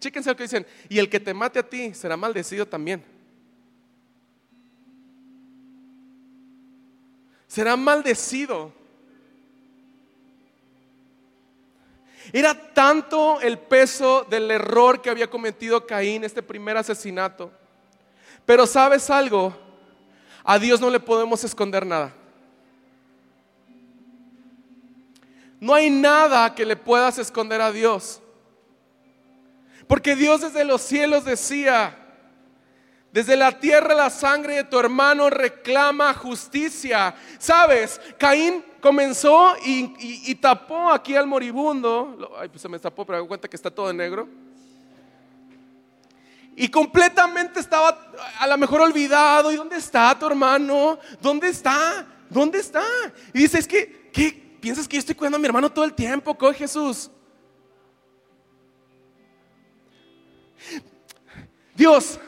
chéquense 0.00 0.30
lo 0.30 0.34
que 0.34 0.44
dicen, 0.44 0.66
y 0.88 0.98
el 0.98 1.10
que 1.10 1.20
te 1.20 1.34
mate 1.34 1.58
a 1.58 1.62
ti 1.62 1.92
será 1.92 2.16
maldecido 2.16 2.64
también. 2.64 3.04
Será 7.46 7.76
maldecido. 7.76 8.72
Era 12.32 12.54
tanto 12.72 13.42
el 13.42 13.58
peso 13.58 14.26
del 14.30 14.50
error 14.50 15.02
que 15.02 15.10
había 15.10 15.28
cometido 15.28 15.86
Caín, 15.86 16.24
este 16.24 16.42
primer 16.42 16.78
asesinato. 16.78 17.52
Pero 18.46 18.66
sabes 18.66 19.10
algo, 19.10 19.54
a 20.44 20.58
Dios 20.58 20.80
no 20.80 20.88
le 20.88 20.98
podemos 20.98 21.44
esconder 21.44 21.84
nada. 21.84 22.14
No 25.60 25.74
hay 25.74 25.90
nada 25.90 26.54
que 26.54 26.64
le 26.64 26.76
puedas 26.76 27.18
esconder 27.18 27.60
a 27.60 27.72
Dios. 27.72 28.20
Porque 29.86 30.14
Dios 30.14 30.42
desde 30.42 30.64
los 30.64 30.82
cielos 30.82 31.24
decía, 31.24 31.96
desde 33.10 33.36
la 33.36 33.58
tierra 33.58 33.94
la 33.94 34.10
sangre 34.10 34.56
de 34.56 34.64
tu 34.64 34.78
hermano 34.78 35.30
reclama 35.30 36.12
justicia. 36.14 37.14
¿Sabes? 37.38 38.00
Caín 38.18 38.64
comenzó 38.80 39.56
y, 39.64 40.34
tapó 40.36 40.90
aquí 40.90 41.16
al 41.16 41.26
moribundo. 41.26 42.36
Ay, 42.38 42.48
pues 42.48 42.62
se 42.62 42.68
me 42.68 42.78
tapó, 42.78 43.04
pero 43.04 43.22
me 43.22 43.28
cuenta 43.28 43.48
que 43.48 43.56
está 43.56 43.70
todo 43.70 43.90
en 43.90 43.96
negro. 43.96 44.28
Y 46.54 46.68
completamente 46.68 47.60
estaba 47.60 48.12
a 48.38 48.46
lo 48.46 48.58
mejor 48.58 48.82
olvidado. 48.82 49.50
¿Y 49.50 49.56
dónde 49.56 49.76
está 49.76 50.16
tu 50.18 50.26
hermano? 50.26 50.98
¿Dónde 51.20 51.48
está? 51.48 52.06
¿Dónde 52.28 52.58
está? 52.58 52.84
Y 53.32 53.38
dice, 53.38 53.58
es 53.58 53.66
que, 53.66 54.10
¿qué? 54.12 54.47
¿Piensas 54.60 54.88
que 54.88 54.96
yo 54.96 55.00
estoy 55.00 55.14
cuidando 55.14 55.36
a 55.36 55.40
mi 55.40 55.46
hermano 55.46 55.70
todo 55.70 55.84
el 55.84 55.92
tiempo? 55.92 56.36
Coge 56.36 56.58
Jesús. 56.58 57.10
Dios, 61.74 62.18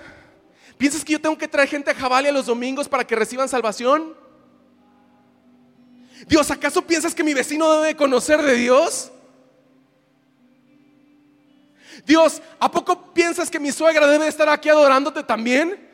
¿piensas 0.79 1.05
que 1.05 1.13
yo 1.13 1.21
tengo 1.21 1.37
que 1.37 1.49
traer 1.49 1.69
gente 1.69 1.91
a 1.91 1.95
Jabalia 1.95 2.31
los 2.31 2.47
domingos 2.47 2.89
para 2.89 3.05
que 3.05 3.17
reciban 3.17 3.49
salvación? 3.49 4.15
Dios, 6.27 6.51
¿acaso 6.51 6.83
piensas 6.83 7.15
que 7.15 7.25
mi 7.25 7.35
vecino 7.35 7.81
debe 7.81 7.97
conocer 7.97 8.41
de 8.43 8.55
Dios? 8.55 9.11
Dios, 12.07 12.41
¿a 12.61 12.71
poco 12.71 13.13
piensas 13.13 13.51
que 13.51 13.59
mi 13.59 13.73
suegra 13.73 14.07
debe 14.07 14.29
estar 14.29 14.49
aquí 14.49 14.69
adorándote 14.69 15.25
también? 15.25 15.89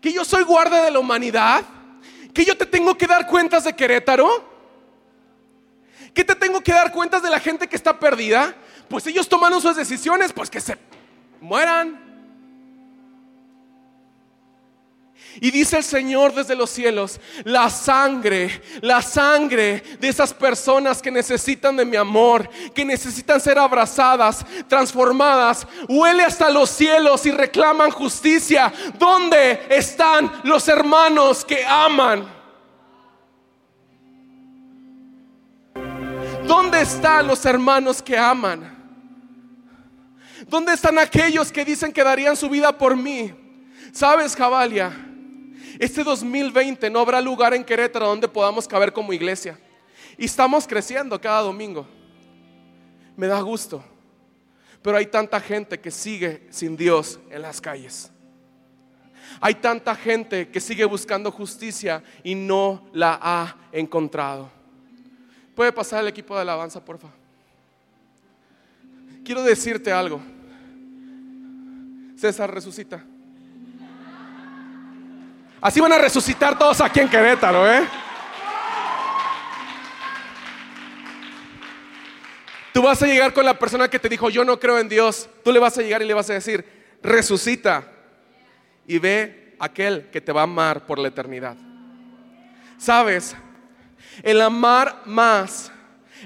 ¿Que 0.00 0.12
yo 0.12 0.24
soy 0.24 0.42
guarda 0.42 0.84
de 0.84 0.90
la 0.90 0.98
humanidad? 0.98 1.64
¿Que 2.34 2.44
yo 2.44 2.58
te 2.58 2.66
tengo 2.66 2.98
que 2.98 3.06
dar 3.06 3.28
cuentas 3.28 3.64
de 3.64 3.74
Querétaro? 3.74 4.52
¿Que 6.12 6.24
te 6.24 6.34
tengo 6.34 6.60
que 6.60 6.72
dar 6.72 6.92
cuentas 6.92 7.22
de 7.22 7.30
la 7.30 7.38
gente 7.38 7.68
que 7.68 7.76
está 7.76 7.98
perdida? 7.98 8.54
Pues 8.88 9.06
ellos 9.06 9.28
tomaron 9.28 9.62
sus 9.62 9.76
decisiones, 9.76 10.32
pues 10.32 10.50
que 10.50 10.60
se 10.60 10.76
mueran. 11.40 12.03
Y 15.40 15.50
dice 15.50 15.78
el 15.78 15.84
Señor 15.84 16.32
desde 16.32 16.54
los 16.54 16.70
cielos, 16.70 17.20
la 17.44 17.68
sangre, 17.68 18.62
la 18.80 19.02
sangre 19.02 19.82
de 19.98 20.08
esas 20.08 20.32
personas 20.32 21.02
que 21.02 21.10
necesitan 21.10 21.76
de 21.76 21.84
mi 21.84 21.96
amor, 21.96 22.48
que 22.74 22.84
necesitan 22.84 23.40
ser 23.40 23.58
abrazadas, 23.58 24.44
transformadas, 24.68 25.66
huele 25.88 26.22
hasta 26.22 26.50
los 26.50 26.70
cielos 26.70 27.26
y 27.26 27.32
reclaman 27.32 27.90
justicia. 27.90 28.72
¿Dónde 28.98 29.66
están 29.70 30.30
los 30.44 30.68
hermanos 30.68 31.44
que 31.44 31.64
aman? 31.64 32.32
¿Dónde 36.46 36.82
están 36.82 37.26
los 37.26 37.44
hermanos 37.44 38.02
que 38.02 38.16
aman? 38.16 38.72
¿Dónde 40.46 40.74
están 40.74 40.98
aquellos 40.98 41.50
que 41.50 41.64
dicen 41.64 41.92
que 41.92 42.04
darían 42.04 42.36
su 42.36 42.48
vida 42.48 42.76
por 42.76 42.96
mí? 42.96 43.34
¿Sabes, 43.92 44.36
Jabalia? 44.36 44.92
Este 45.78 46.04
2020 46.04 46.88
no 46.90 47.00
habrá 47.00 47.20
lugar 47.20 47.54
en 47.54 47.64
Querétaro 47.64 48.06
donde 48.06 48.28
podamos 48.28 48.68
caber 48.68 48.92
como 48.92 49.12
iglesia. 49.12 49.58
Y 50.16 50.26
estamos 50.26 50.66
creciendo 50.66 51.20
cada 51.20 51.42
domingo. 51.42 51.86
Me 53.16 53.26
da 53.26 53.40
gusto. 53.40 53.82
Pero 54.82 54.96
hay 54.96 55.06
tanta 55.06 55.40
gente 55.40 55.80
que 55.80 55.90
sigue 55.90 56.46
sin 56.50 56.76
Dios 56.76 57.18
en 57.30 57.42
las 57.42 57.60
calles. 57.60 58.10
Hay 59.40 59.54
tanta 59.54 59.94
gente 59.94 60.48
que 60.48 60.60
sigue 60.60 60.84
buscando 60.84 61.30
justicia 61.32 62.02
y 62.22 62.34
no 62.34 62.86
la 62.92 63.18
ha 63.20 63.56
encontrado. 63.72 64.50
¿Puede 65.54 65.72
pasar 65.72 66.02
el 66.02 66.08
equipo 66.08 66.34
de 66.34 66.42
alabanza, 66.42 66.84
por 66.84 66.98
favor? 66.98 67.16
Quiero 69.24 69.42
decirte 69.42 69.90
algo. 69.90 70.20
César 72.16 72.52
resucita. 72.52 73.04
Así 75.64 75.80
van 75.80 75.94
a 75.94 75.96
resucitar 75.96 76.58
todos 76.58 76.78
aquí 76.82 77.00
en 77.00 77.08
Querétaro, 77.08 77.66
¿eh? 77.66 77.88
Tú 82.74 82.82
vas 82.82 83.02
a 83.02 83.06
llegar 83.06 83.32
con 83.32 83.46
la 83.46 83.58
persona 83.58 83.88
que 83.88 83.98
te 83.98 84.10
dijo, 84.10 84.28
yo 84.28 84.44
no 84.44 84.60
creo 84.60 84.78
en 84.78 84.90
Dios. 84.90 85.26
Tú 85.42 85.50
le 85.52 85.58
vas 85.58 85.78
a 85.78 85.80
llegar 85.80 86.02
y 86.02 86.04
le 86.04 86.12
vas 86.12 86.28
a 86.28 86.34
decir, 86.34 86.66
resucita 87.02 87.82
y 88.86 88.98
ve 88.98 89.56
aquel 89.58 90.10
que 90.10 90.20
te 90.20 90.32
va 90.32 90.42
a 90.42 90.44
amar 90.44 90.84
por 90.84 90.98
la 90.98 91.08
eternidad. 91.08 91.56
¿Sabes? 92.76 93.34
El 94.22 94.42
amar 94.42 95.00
más, 95.06 95.72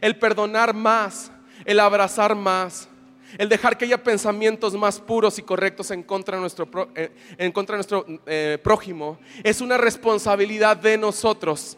el 0.01 0.16
perdonar 0.16 0.74
más, 0.74 1.30
el 1.64 1.78
abrazar 1.78 2.34
más, 2.34 2.89
el 3.37 3.49
dejar 3.49 3.76
que 3.76 3.85
haya 3.85 4.03
pensamientos 4.03 4.74
más 4.74 4.99
puros 5.01 5.39
y 5.39 5.43
correctos 5.43 5.91
en 5.91 6.03
contra 6.03 6.37
de 6.37 6.41
nuestro, 6.41 6.68
eh, 6.95 7.11
en 7.37 7.53
contra 7.53 7.74
de 7.74 7.79
nuestro 7.79 8.07
eh, 8.26 8.59
prójimo, 8.62 9.18
es 9.43 9.61
una 9.61 9.76
responsabilidad 9.76 10.76
de 10.76 10.97
nosotros. 10.97 11.76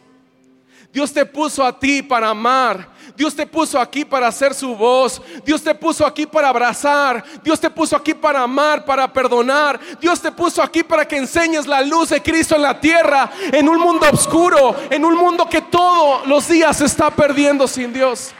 Dios 0.91 1.13
te 1.13 1.25
puso 1.25 1.63
a 1.63 1.77
ti 1.77 2.01
para 2.01 2.29
amar. 2.29 2.89
Dios 3.15 3.33
te 3.33 3.45
puso 3.45 3.79
aquí 3.79 4.03
para 4.03 4.27
hacer 4.27 4.53
su 4.53 4.75
voz. 4.75 5.21
Dios 5.45 5.63
te 5.63 5.73
puso 5.73 6.05
aquí 6.05 6.25
para 6.25 6.49
abrazar. 6.49 7.23
Dios 7.41 7.59
te 7.59 7.69
puso 7.69 7.95
aquí 7.95 8.13
para 8.13 8.41
amar, 8.41 8.83
para 8.83 9.11
perdonar. 9.11 9.79
Dios 10.01 10.21
te 10.21 10.31
puso 10.31 10.61
aquí 10.61 10.83
para 10.83 11.07
que 11.07 11.17
enseñes 11.17 11.65
la 11.65 11.81
luz 11.81 12.09
de 12.09 12.21
Cristo 12.21 12.55
en 12.55 12.63
la 12.63 12.79
tierra, 12.79 13.31
en 13.53 13.69
un 13.69 13.79
mundo 13.79 14.05
oscuro, 14.11 14.75
en 14.89 15.05
un 15.05 15.15
mundo 15.15 15.47
que 15.49 15.61
todos 15.61 16.27
los 16.27 16.47
días 16.49 16.77
se 16.77 16.85
está 16.85 17.09
perdiendo 17.09 17.67
sin 17.67 17.93
Dios. 17.93 18.33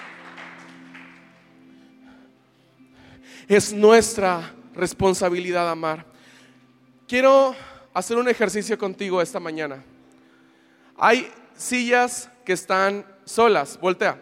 Es 3.52 3.74
nuestra 3.74 4.54
responsabilidad 4.74 5.70
amar. 5.70 6.06
Quiero 7.06 7.54
hacer 7.93 8.16
un 8.16 8.30
ejercicio 8.30 8.78
contigo 8.78 9.22
esta 9.22 9.41
mañana. 9.41 9.84
Hay 10.95 11.30
sillas 11.54 12.30
que 12.45 12.54
están 12.54 13.06
solas. 13.26 13.78
Voltea. 13.78 14.18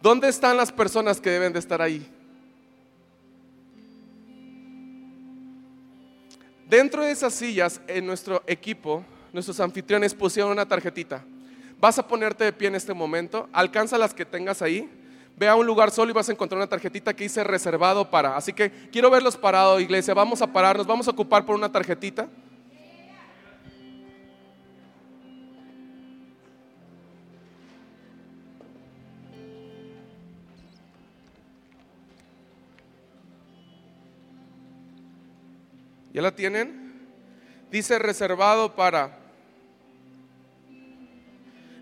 ¿Dónde 0.00 0.30
están 0.30 0.56
las 0.56 0.72
personas 0.72 1.20
que 1.20 1.28
deben 1.28 1.52
de 1.52 1.58
estar 1.58 1.82
ahí? 1.82 2.10
Dentro 6.66 7.04
de 7.04 7.10
esas 7.10 7.34
sillas, 7.34 7.82
en 7.86 8.06
nuestro 8.06 8.42
equipo, 8.46 9.04
nuestros 9.30 9.60
anfitriones 9.60 10.14
pusieron 10.14 10.52
una 10.52 10.66
tarjetita. 10.66 11.22
Vas 11.78 11.98
a 11.98 12.08
ponerte 12.08 12.44
de 12.44 12.52
pie 12.54 12.68
en 12.68 12.76
este 12.76 12.94
momento, 12.94 13.46
alcanza 13.52 13.98
las 13.98 14.14
que 14.14 14.24
tengas 14.24 14.62
ahí 14.62 14.90
Ve 15.36 15.48
a 15.48 15.56
un 15.56 15.66
lugar 15.66 15.90
solo 15.90 16.10
y 16.10 16.14
vas 16.14 16.28
a 16.28 16.32
encontrar 16.32 16.58
una 16.58 16.68
tarjetita 16.68 17.12
que 17.12 17.24
dice 17.24 17.42
reservado 17.42 18.08
para. 18.08 18.36
Así 18.36 18.52
que 18.52 18.70
quiero 18.92 19.10
verlos 19.10 19.36
parados, 19.36 19.80
iglesia. 19.80 20.14
Vamos 20.14 20.40
a 20.42 20.52
pararnos, 20.52 20.86
vamos 20.86 21.08
a 21.08 21.10
ocupar 21.10 21.44
por 21.44 21.56
una 21.56 21.72
tarjetita. 21.72 22.28
¿Ya 36.12 36.22
la 36.22 36.32
tienen? 36.32 36.94
Dice 37.72 37.98
reservado 37.98 38.76
para. 38.76 39.18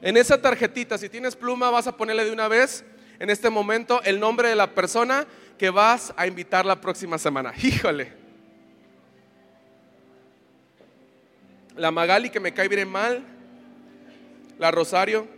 En 0.00 0.16
esa 0.16 0.40
tarjetita, 0.40 0.96
si 0.96 1.10
tienes 1.10 1.36
pluma, 1.36 1.68
vas 1.68 1.86
a 1.86 1.94
ponerle 1.94 2.24
de 2.24 2.32
una 2.32 2.48
vez 2.48 2.82
en 3.22 3.30
este 3.30 3.50
momento 3.50 4.02
el 4.02 4.18
nombre 4.18 4.48
de 4.48 4.56
la 4.56 4.74
persona 4.74 5.28
que 5.56 5.70
vas 5.70 6.12
a 6.16 6.26
invitar 6.26 6.66
la 6.66 6.80
próxima 6.80 7.18
semana. 7.18 7.54
Híjole. 7.62 8.12
La 11.76 11.92
Magali 11.92 12.30
que 12.30 12.40
me 12.40 12.52
cae 12.52 12.66
bien 12.66 12.88
mal. 12.88 13.22
La 14.58 14.72
Rosario. 14.72 15.28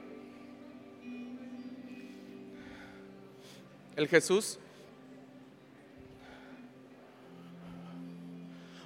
El 3.97 4.09
Jesús. 4.09 4.59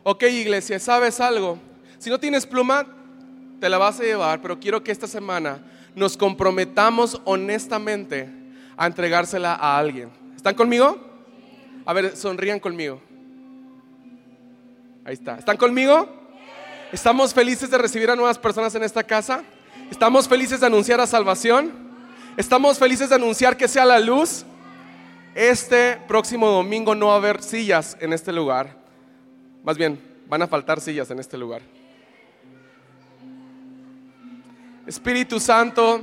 Ok, 0.02 0.24
iglesia, 0.24 0.80
¿sabes 0.80 1.20
algo? 1.20 1.56
Si 2.00 2.10
no 2.10 2.18
tienes 2.18 2.44
pluma, 2.44 2.84
te 3.60 3.68
la 3.68 3.78
vas 3.78 4.00
a 4.00 4.02
llevar, 4.02 4.42
pero 4.42 4.58
quiero 4.58 4.82
que 4.82 4.90
esta 4.90 5.06
semana 5.06 5.62
nos 5.94 6.16
comprometamos 6.16 7.20
honestamente 7.24 8.37
a 8.78 8.86
entregársela 8.86 9.54
a 9.54 9.76
alguien. 9.76 10.08
¿Están 10.36 10.54
conmigo? 10.54 10.96
A 11.84 11.92
ver, 11.92 12.16
sonrían 12.16 12.60
conmigo. 12.60 13.02
Ahí 15.04 15.14
está. 15.14 15.36
¿Están 15.36 15.56
conmigo? 15.56 16.08
¿Estamos 16.92 17.34
felices 17.34 17.70
de 17.70 17.76
recibir 17.76 18.08
a 18.08 18.16
nuevas 18.16 18.38
personas 18.38 18.74
en 18.76 18.84
esta 18.84 19.02
casa? 19.02 19.42
¿Estamos 19.90 20.28
felices 20.28 20.60
de 20.60 20.66
anunciar 20.66 21.00
a 21.00 21.06
salvación? 21.06 21.72
¿Estamos 22.36 22.78
felices 22.78 23.08
de 23.08 23.16
anunciar 23.16 23.56
que 23.56 23.66
sea 23.66 23.84
la 23.84 23.98
luz? 23.98 24.44
Este 25.34 25.98
próximo 26.06 26.48
domingo 26.48 26.94
no 26.94 27.08
va 27.08 27.14
a 27.14 27.16
haber 27.16 27.42
sillas 27.42 27.96
en 28.00 28.12
este 28.12 28.32
lugar. 28.32 28.76
Más 29.64 29.76
bien, 29.76 30.00
van 30.28 30.42
a 30.42 30.46
faltar 30.46 30.80
sillas 30.80 31.10
en 31.10 31.18
este 31.18 31.36
lugar. 31.36 31.62
Espíritu 34.86 35.40
Santo, 35.40 36.00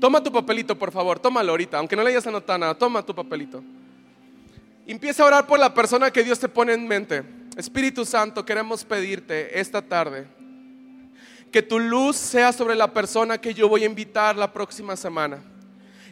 Toma 0.00 0.22
tu 0.22 0.30
papelito, 0.30 0.78
por 0.78 0.92
favor, 0.92 1.18
tómalo 1.18 1.50
ahorita, 1.52 1.78
aunque 1.78 1.96
no 1.96 2.02
le 2.02 2.10
hayas 2.10 2.26
anotado 2.26 2.58
nada, 2.58 2.74
toma 2.74 3.02
tu 3.02 3.14
papelito. 3.14 3.62
Empieza 4.86 5.22
a 5.22 5.26
orar 5.26 5.46
por 5.46 5.58
la 5.58 5.74
persona 5.74 6.10
que 6.10 6.22
Dios 6.24 6.38
te 6.38 6.48
pone 6.48 6.72
en 6.72 6.86
mente. 6.86 7.22
Espíritu 7.56 8.04
Santo, 8.04 8.44
queremos 8.44 8.84
pedirte 8.84 9.58
esta 9.58 9.82
tarde 9.82 10.26
que 11.50 11.62
tu 11.62 11.78
luz 11.78 12.16
sea 12.16 12.52
sobre 12.52 12.74
la 12.74 12.92
persona 12.92 13.38
que 13.38 13.54
yo 13.54 13.68
voy 13.68 13.82
a 13.82 13.86
invitar 13.86 14.36
la 14.36 14.52
próxima 14.52 14.96
semana. 14.96 15.42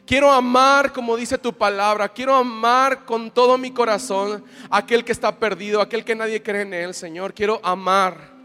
Quiero 0.07 0.31
amar 0.31 0.93
como 0.93 1.17
dice 1.17 1.37
tu 1.37 1.53
palabra. 1.53 2.09
Quiero 2.09 2.35
amar 2.35 3.05
con 3.05 3.31
todo 3.31 3.59
mi 3.59 3.71
corazón 3.71 4.45
aquel 4.71 5.05
que 5.05 5.13
está 5.13 5.37
perdido, 5.37 5.81
aquel 5.81 6.05
que 6.05 6.15
nadie 6.15 6.43
cree 6.43 6.63
en 6.63 6.75
él, 6.75 6.95
Señor. 6.95 7.35
Quiero 7.35 7.61
amar. 7.63 8.36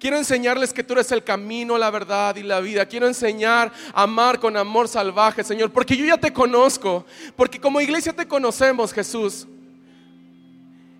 Quiero 0.00 0.16
enseñarles 0.16 0.72
que 0.72 0.82
tú 0.82 0.94
eres 0.94 1.12
el 1.12 1.22
camino, 1.22 1.76
la 1.76 1.90
verdad 1.90 2.34
y 2.36 2.42
la 2.42 2.60
vida. 2.60 2.86
Quiero 2.86 3.06
enseñar 3.06 3.70
a 3.92 4.04
amar 4.04 4.40
con 4.40 4.56
amor 4.56 4.88
salvaje, 4.88 5.44
Señor, 5.44 5.70
porque 5.70 5.94
yo 5.94 6.06
ya 6.06 6.16
te 6.16 6.32
conozco, 6.32 7.04
porque 7.36 7.60
como 7.60 7.82
iglesia 7.82 8.14
te 8.14 8.26
conocemos, 8.26 8.94
Jesús. 8.94 9.46